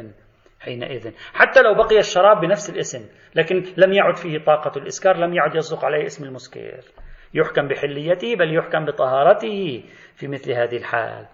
حينئذ. 0.60 1.12
حتى 1.34 1.62
لو 1.62 1.74
بقي 1.74 2.00
الشراب 2.00 2.42
بنفس 2.42 2.70
الاسم 2.70 3.06
لكن 3.36 3.64
لم 3.78 3.94
يعد 3.94 4.16
فيه 4.16 4.38
طاقة 4.38 4.80
الإسكار 4.80 5.18
لم 5.18 5.34
يعد 5.34 5.56
يصدق 5.56 5.86
عليه 5.86 6.06
اسم 6.06 6.24
المسكر. 6.26 6.80
يحكم 7.34 7.68
بحليته 7.68 8.36
بل 8.36 8.56
يحكم 8.56 8.86
بطهارته 8.86 9.84
في 10.16 10.28
مثل 10.28 10.52
هذه 10.52 10.78
الحال. 10.78 11.26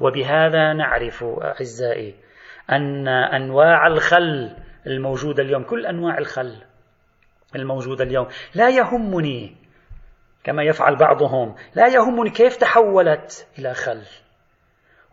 وبهذا 0.00 0.72
نعرف 0.72 1.24
أعزائي 1.24 2.27
أن 2.72 3.08
أنواع 3.08 3.86
الخل 3.86 4.56
الموجودة 4.86 5.42
اليوم 5.42 5.62
كل 5.62 5.86
أنواع 5.86 6.18
الخل 6.18 6.56
الموجودة 7.56 8.04
اليوم. 8.04 8.26
لا 8.54 8.68
يهمني 8.68 9.56
كما 10.44 10.62
يفعل 10.62 10.96
بعضهم 10.96 11.54
لا 11.74 11.86
يهمني 11.86 12.30
كيف 12.30 12.56
تحولت 12.56 13.46
إلى 13.58 13.74
خل. 13.74 14.02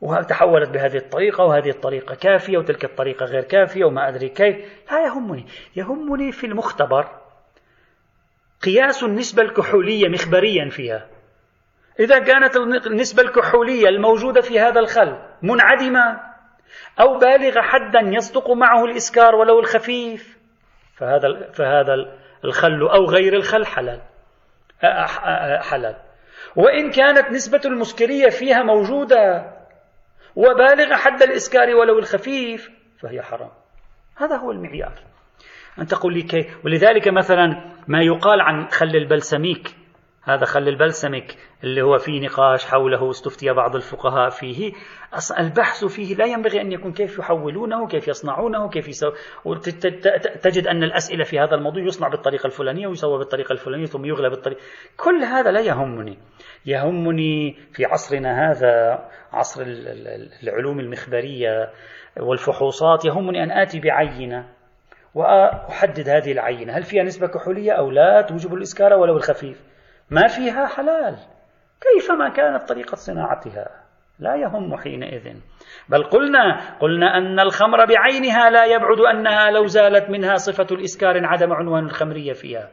وتحولت 0.02 0.70
بهذه 0.70 0.98
الطريقة 0.98 1.44
وهذه 1.44 1.70
الطريقة 1.70 2.16
كافية 2.16 2.58
وتلك 2.58 2.86
الطريقة 2.86 3.26
غير 3.26 3.44
كافية 3.44 3.86
وما 3.86 4.10
أدري 4.10 4.30
كيف. 4.30 4.56
لا 4.92 5.06
يهمني. 5.06 5.46
يهمني 5.76 6.32
في 6.32 6.46
المختبر 6.48 7.08
قياس 8.64 9.04
النسبة 9.04 9.44
الكحولية 9.44 10.10
مخبريا 10.10 10.70
فيها. 10.70 11.08
إذا 12.00 12.20
كانت 12.20 12.56
النسبة 12.88 13.24
الكحولية 13.24 13.90
الموجودة 13.90 14.42
في 14.42 14.60
هذا 14.60 14.80
الخل 14.80 15.18
منعدمة 15.42 16.35
أو 17.00 17.18
بالغ 17.18 17.62
حدا 17.62 18.00
يصدق 18.00 18.52
معه 18.52 18.86
الإسكار 18.86 19.36
ولو 19.36 19.60
الخفيف. 19.60 20.38
فهذا 20.98 21.52
فهذا 21.52 21.94
الخل 22.46 22.82
أو 22.82 23.06
غير 23.06 23.34
الخل 23.34 23.66
حلال. 23.66 24.02
حلال. 25.62 25.96
وإن 26.56 26.92
كانت 26.92 27.32
نسبة 27.32 27.62
المسكرية 27.66 28.30
فيها 28.30 28.64
موجودة 28.64 29.52
وبالغ 30.36 30.94
حد 30.94 31.24
الإسكار 31.24 31.76
ولو 31.76 32.00
الخفيف 32.00 32.70
فهي 33.00 33.22
حرام. 33.22 33.52
هذا 34.18 34.36
هو 34.36 34.52
المعيار. 34.52 34.94
أن 35.80 35.86
تقول 35.86 36.14
لي 36.14 36.22
كيف 36.22 36.66
ولذلك 36.66 37.08
مثلا 37.08 37.46
ما 37.88 38.02
يقال 38.02 38.42
عن 38.42 38.68
خل 38.68 38.96
البلسميك. 38.96 39.76
هذا 40.26 40.46
خل 40.46 40.68
البلسمك 40.68 41.36
اللي 41.64 41.82
هو 41.82 41.98
في 41.98 42.20
نقاش 42.20 42.66
حوله 42.66 43.10
استفتي 43.10 43.54
بعض 43.54 43.76
الفقهاء 43.76 44.30
فيه. 44.30 44.74
البحث 45.40 45.86
فيه 45.86 46.16
لا 46.16 46.26
ينبغي 46.26 46.62
أن 46.62 46.72
يكون 46.72 46.94
كيف 46.94 47.20
يحولونه 47.20 47.88
كيف 47.88 48.08
يصنعونه 48.08 48.70
كيف 48.70 48.88
يسو... 48.88 49.12
تجد 50.42 50.68
أن 50.68 50.84
الأسئلة 50.84 51.24
في 51.24 51.40
هذا 51.40 51.56
الموضوع 51.56 51.84
يصنع 51.84 52.08
بالطريقة 52.08 52.48
الفلانية 52.48 52.88
ويسوى 52.88 53.18
بالطريقة 53.18 53.54
الفلانية 53.54 53.86
ثم 53.86 54.06
يغلى 54.06 54.30
بالطريقة. 54.30 54.60
كل 54.98 55.24
هذا 55.24 55.52
لا 55.52 55.60
يهمني. 55.60 56.18
يهمني 56.66 57.58
في 57.74 57.86
عصرنا 57.86 58.52
هذا 58.52 59.06
عصر 59.34 59.64
العلوم 60.44 60.80
المخبرية 60.80 61.70
والفحوصات 62.20 63.06
يهمني 63.06 63.44
أن 63.44 63.52
آتي 63.52 63.80
بعينة 63.80 64.48
وأحدد 65.16 66.10
هذه 66.10 66.32
العينة. 66.32 66.74
هل 66.74 66.84
فيها 66.84 67.04
نسبة 67.04 67.28
كحولية 67.28 67.72
أو 67.72 67.92
لا؟ 67.92 68.22
توجب 68.22 68.54
الإسكار 68.54 68.94
ولو 68.94 69.18
الخفيف. 69.18 69.65
ما 70.10 70.28
فيها 70.28 70.68
حلال. 70.68 71.18
كيفما 71.82 72.30
كانت 72.30 72.70
طريقة 72.70 72.96
صناعتها؟ 72.96 73.70
لا 74.20 74.36
يهم 74.36 74.78
حينئذ. 74.78 75.36
بل 75.90 76.04
قلنا 76.04 76.60
قلنا 76.80 77.18
أن 77.18 77.40
الخمر 77.40 77.86
بعينها 77.86 78.50
لا 78.50 78.66
يبعد 78.66 79.00
أنها 79.00 79.52
لو 79.52 79.66
زالت 79.66 80.10
منها 80.10 80.36
صفة 80.36 80.68
الإسكار 80.72 81.18
انعدم 81.18 81.54
عنوان 81.54 81.86
الخمرية 81.86 82.34
فيها. 82.34 82.70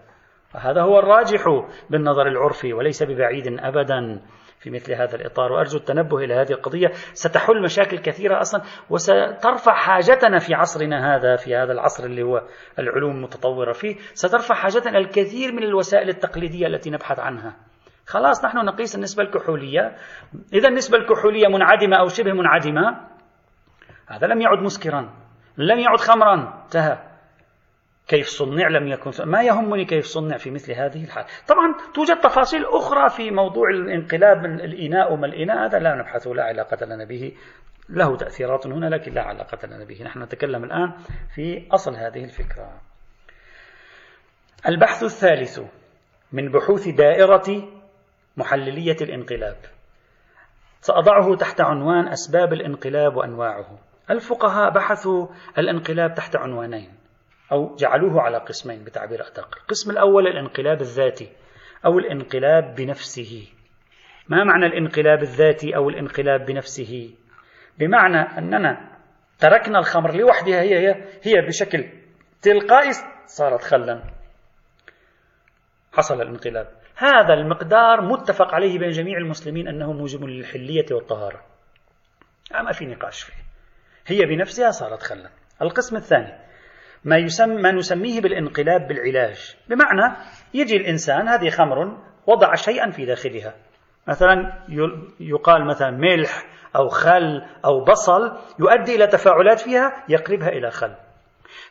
فهذا 0.52 0.82
هو 0.82 0.98
الراجح 0.98 1.44
بالنظر 1.90 2.26
العرفي 2.26 2.72
وليس 2.72 3.02
ببعيد 3.02 3.46
أبدا. 3.60 4.22
في 4.58 4.70
مثل 4.70 4.92
هذا 4.92 5.16
الإطار 5.16 5.52
وأرجو 5.52 5.78
التنبه 5.78 6.18
إلى 6.18 6.34
هذه 6.34 6.52
القضية. 6.52 6.88
ستحل 7.12 7.62
مشاكل 7.62 7.98
كثيرة 7.98 8.40
أصلا 8.40 8.62
وسترفع 8.90 9.74
حاجتنا 9.74 10.38
في 10.38 10.54
عصرنا 10.54 11.16
هذا 11.16 11.36
في 11.36 11.56
هذا 11.56 11.72
العصر 11.72 12.04
اللي 12.04 12.22
هو 12.22 12.42
العلوم 12.78 13.10
المتطورة 13.10 13.72
فيه. 13.72 13.96
سترفع 14.14 14.54
حاجتنا 14.54 14.98
الكثير 14.98 15.52
من 15.52 15.62
الوسائل 15.62 16.08
التقليدية 16.08 16.66
التي 16.66 16.90
نبحث 16.90 17.20
عنها. 17.20 17.56
خلاص 18.06 18.44
نحن 18.44 18.58
نقيس 18.58 18.96
النسبة 18.96 19.22
الكحولية. 19.22 19.96
إذا 20.52 20.68
النسبة 20.68 20.98
الكحولية 20.98 21.48
منعدمة 21.48 21.96
أو 21.96 22.08
شبه 22.08 22.32
منعدمة 22.32 23.00
هذا 24.08 24.26
لم 24.26 24.40
يعد 24.40 24.58
مسكرا 24.58 25.10
لم 25.58 25.78
يعد 25.78 25.98
خمرا 25.98 26.62
انتهى. 26.64 27.11
كيف 28.08 28.26
صنع 28.26 28.68
لم 28.68 28.88
يكن 28.88 29.10
ما 29.24 29.42
يهمني 29.42 29.84
كيف 29.84 30.04
صنع 30.04 30.36
في 30.36 30.50
مثل 30.50 30.72
هذه 30.72 31.04
الحال. 31.04 31.24
طبعا 31.48 31.74
توجد 31.94 32.20
تفاصيل 32.20 32.66
أخرى 32.66 33.08
في 33.10 33.30
موضوع 33.30 33.70
الانقلاب 33.70 34.38
من 34.38 34.60
الإناء 34.60 35.12
وما 35.12 35.26
الإناء 35.26 35.66
هذا 35.66 35.78
لا 35.78 35.94
نبحث 35.94 36.26
لا 36.26 36.44
علاقة 36.44 36.86
لنا 36.86 37.04
به. 37.04 37.32
له 37.88 38.16
تأثيرات 38.16 38.66
هنا 38.66 38.86
لكن 38.86 39.12
لا 39.12 39.22
علاقة 39.22 39.66
لنا 39.66 39.84
به. 39.84 40.02
نحن 40.02 40.22
نتكلم 40.22 40.64
الآن 40.64 40.92
في 41.34 41.68
أصل 41.72 41.96
هذه 41.96 42.24
الفكرة. 42.24 42.80
البحث 44.68 45.02
الثالث 45.02 45.60
من 46.32 46.52
بحوث 46.52 46.88
دائرة 46.88 47.68
محللية 48.36 48.96
الانقلاب. 49.00 49.56
سأضعه 50.80 51.36
تحت 51.36 51.60
عنوان 51.60 52.08
أسباب 52.08 52.52
الانقلاب 52.52 53.16
وأنواعه. 53.16 53.78
الفقهاء 54.10 54.70
بحثوا 54.70 55.26
الانقلاب 55.58 56.14
تحت 56.14 56.36
عنوانين. 56.36 57.01
أو 57.52 57.76
جعلوه 57.76 58.20
على 58.20 58.38
قسمين 58.38 58.84
بتعبير 58.84 59.26
أدق. 59.26 59.58
القسم 59.62 59.90
الأول 59.90 60.26
الانقلاب 60.26 60.80
الذاتي 60.80 61.32
أو 61.84 61.98
الانقلاب 61.98 62.74
بنفسه. 62.74 63.48
ما 64.28 64.44
معنى 64.44 64.66
الانقلاب 64.66 65.22
الذاتي 65.22 65.76
أو 65.76 65.88
الانقلاب 65.88 66.46
بنفسه؟ 66.46 67.14
بمعنى 67.78 68.38
أننا 68.38 68.98
تركنا 69.38 69.78
الخمر 69.78 70.16
لوحدها 70.16 70.60
هي 70.60 70.88
هي, 70.88 71.04
هي 71.22 71.46
بشكل 71.46 71.88
تلقائي 72.42 72.90
صارت 73.26 73.62
خلا. 73.62 74.02
حصل 75.92 76.22
الانقلاب. 76.22 76.68
هذا 76.96 77.34
المقدار 77.34 78.00
متفق 78.00 78.54
عليه 78.54 78.78
بين 78.78 78.90
جميع 78.90 79.18
المسلمين 79.18 79.68
أنه 79.68 79.92
موجب 79.92 80.24
للحلية 80.24 80.86
والطهارة. 80.90 81.44
ما 82.52 82.72
في 82.72 82.86
نقاش 82.86 83.22
فيه. 83.22 83.34
هي 84.06 84.26
بنفسها 84.26 84.70
صارت 84.70 85.02
خلا. 85.02 85.30
القسم 85.62 85.96
الثاني 85.96 86.51
ما 87.04 87.16
يسمى 87.16 87.62
ما 87.62 87.72
نسميه 87.72 88.20
بالانقلاب 88.20 88.88
بالعلاج. 88.88 89.56
بمعنى 89.68 90.16
يجي 90.54 90.76
الإنسان 90.76 91.28
هذه 91.28 91.50
خمر 91.50 91.98
وضع 92.26 92.54
شيئا 92.54 92.90
في 92.90 93.04
داخلها. 93.06 93.54
مثلا 94.08 94.64
يقال 95.20 95.66
مثلا 95.66 95.90
ملح 95.90 96.44
أو 96.76 96.88
خل 96.88 97.42
أو 97.64 97.84
بصل 97.84 98.38
يؤدي 98.58 98.94
إلى 98.94 99.06
تفاعلات 99.06 99.60
فيها 99.60 100.04
يقلبها 100.08 100.48
إلى 100.48 100.70
خل. 100.70 100.94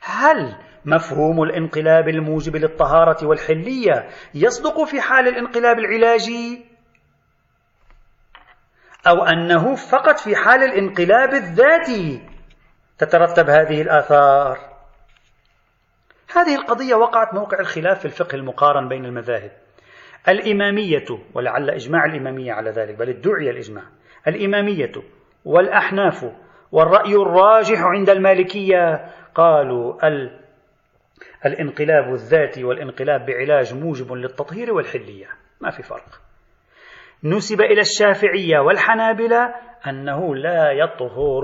هل 0.02 0.56
مفهوم 0.86 1.44
الانقلاب 1.44 2.08
الموجب 2.08 2.56
للطهارة 2.56 3.28
والحلية 3.28 4.10
يصدق 4.34 4.84
في 4.84 5.02
حال 5.02 5.28
الانقلاب 5.28 5.80
العلاجي؟ 5.80 6.66
أو 9.08 9.24
أنه 9.24 9.76
فقط 9.76 10.20
في 10.20 10.36
حال 10.36 10.64
الانقلاب 10.64 11.34
الذاتي 11.34 12.30
تترتب 12.98 13.50
هذه 13.50 13.82
الآثار؟ 13.82 14.71
هذه 16.34 16.56
القضية 16.56 16.96
وقعت 16.96 17.34
موقع 17.34 17.60
الخلاف 17.60 18.00
في 18.00 18.06
الفقه 18.06 18.36
المقارن 18.36 18.88
بين 18.88 19.06
المذاهب. 19.06 19.52
الإمامية 20.30 21.06
ولعل 21.34 21.70
إجماع 21.70 22.06
الإمامية 22.06 22.54
على 22.54 22.70
ذلك 22.70 22.96
بل 22.96 23.10
ادعي 23.10 23.50
الإجماع. 23.50 23.84
الإمامية 24.28 24.92
والأحناف 25.46 26.26
والرأي 26.72 27.16
الراجح 27.16 27.82
عند 27.82 28.10
المالكية 28.10 29.06
قالوا 29.36 30.08
ال 30.08 30.40
الانقلاب 31.46 32.14
الذاتي 32.14 32.64
والانقلاب 32.64 33.26
بعلاج 33.26 33.74
موجب 33.74 34.14
للتطهير 34.14 34.74
والحلية. 34.74 35.28
ما 35.62 35.70
في 35.70 35.84
فرق. 35.84 36.22
نسب 37.24 37.62
إلى 37.62 37.82
الشافعية 37.82 38.60
والحنابلة 38.60 39.56
أنه 39.88 40.36
لا 40.36 40.72
يطهر 40.72 41.44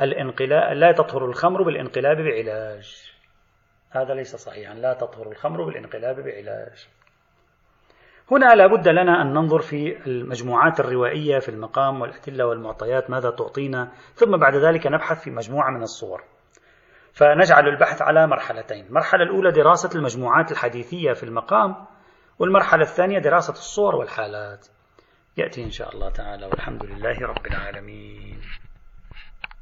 الانقلاب 0.00 0.76
لا 0.76 0.92
تطهر 0.92 1.24
الخمر 1.24 1.62
بالانقلاب 1.62 2.16
بعلاج. 2.16 3.11
هذا 3.92 4.14
ليس 4.14 4.36
صحيحا. 4.36 4.74
لا 4.74 4.94
تطهر 4.94 5.30
الخمر 5.30 5.64
بالانقلاب 5.64 6.16
بعلاج. 6.16 6.88
هنا 8.30 8.54
لابد 8.54 8.88
لنا 8.88 9.22
أن 9.22 9.32
ننظر 9.32 9.58
في 9.58 10.06
المجموعات 10.06 10.80
الروائية 10.80 11.38
في 11.38 11.48
المقام 11.48 12.00
والأدلة 12.00 12.46
والمعطيات 12.46 13.10
ماذا 13.10 13.30
تعطينا 13.30 13.92
ثم 14.14 14.36
بعد 14.36 14.54
ذلك 14.56 14.86
نبحث 14.86 15.24
في 15.24 15.30
مجموعة 15.30 15.70
من 15.70 15.82
الصور. 15.82 16.24
فنجعل 17.12 17.68
البحث 17.68 18.02
على 18.02 18.26
مرحلتين. 18.26 18.86
المرحلة 18.86 19.22
الأولى 19.22 19.52
دراسة 19.52 19.98
المجموعات 19.98 20.52
الحديثية 20.52 21.12
في 21.12 21.22
المقام 21.22 21.86
والمرحلة 22.38 22.82
الثانية 22.82 23.18
دراسة 23.18 23.52
الصور 23.52 23.94
والحالات. 23.94 24.66
يأتي 25.36 25.64
إن 25.64 25.70
شاء 25.70 25.94
الله 25.94 26.10
تعالى 26.10 26.46
والحمد 26.46 26.84
لله 26.84 27.20
رب 27.20 27.46
العالمين. 27.46 28.40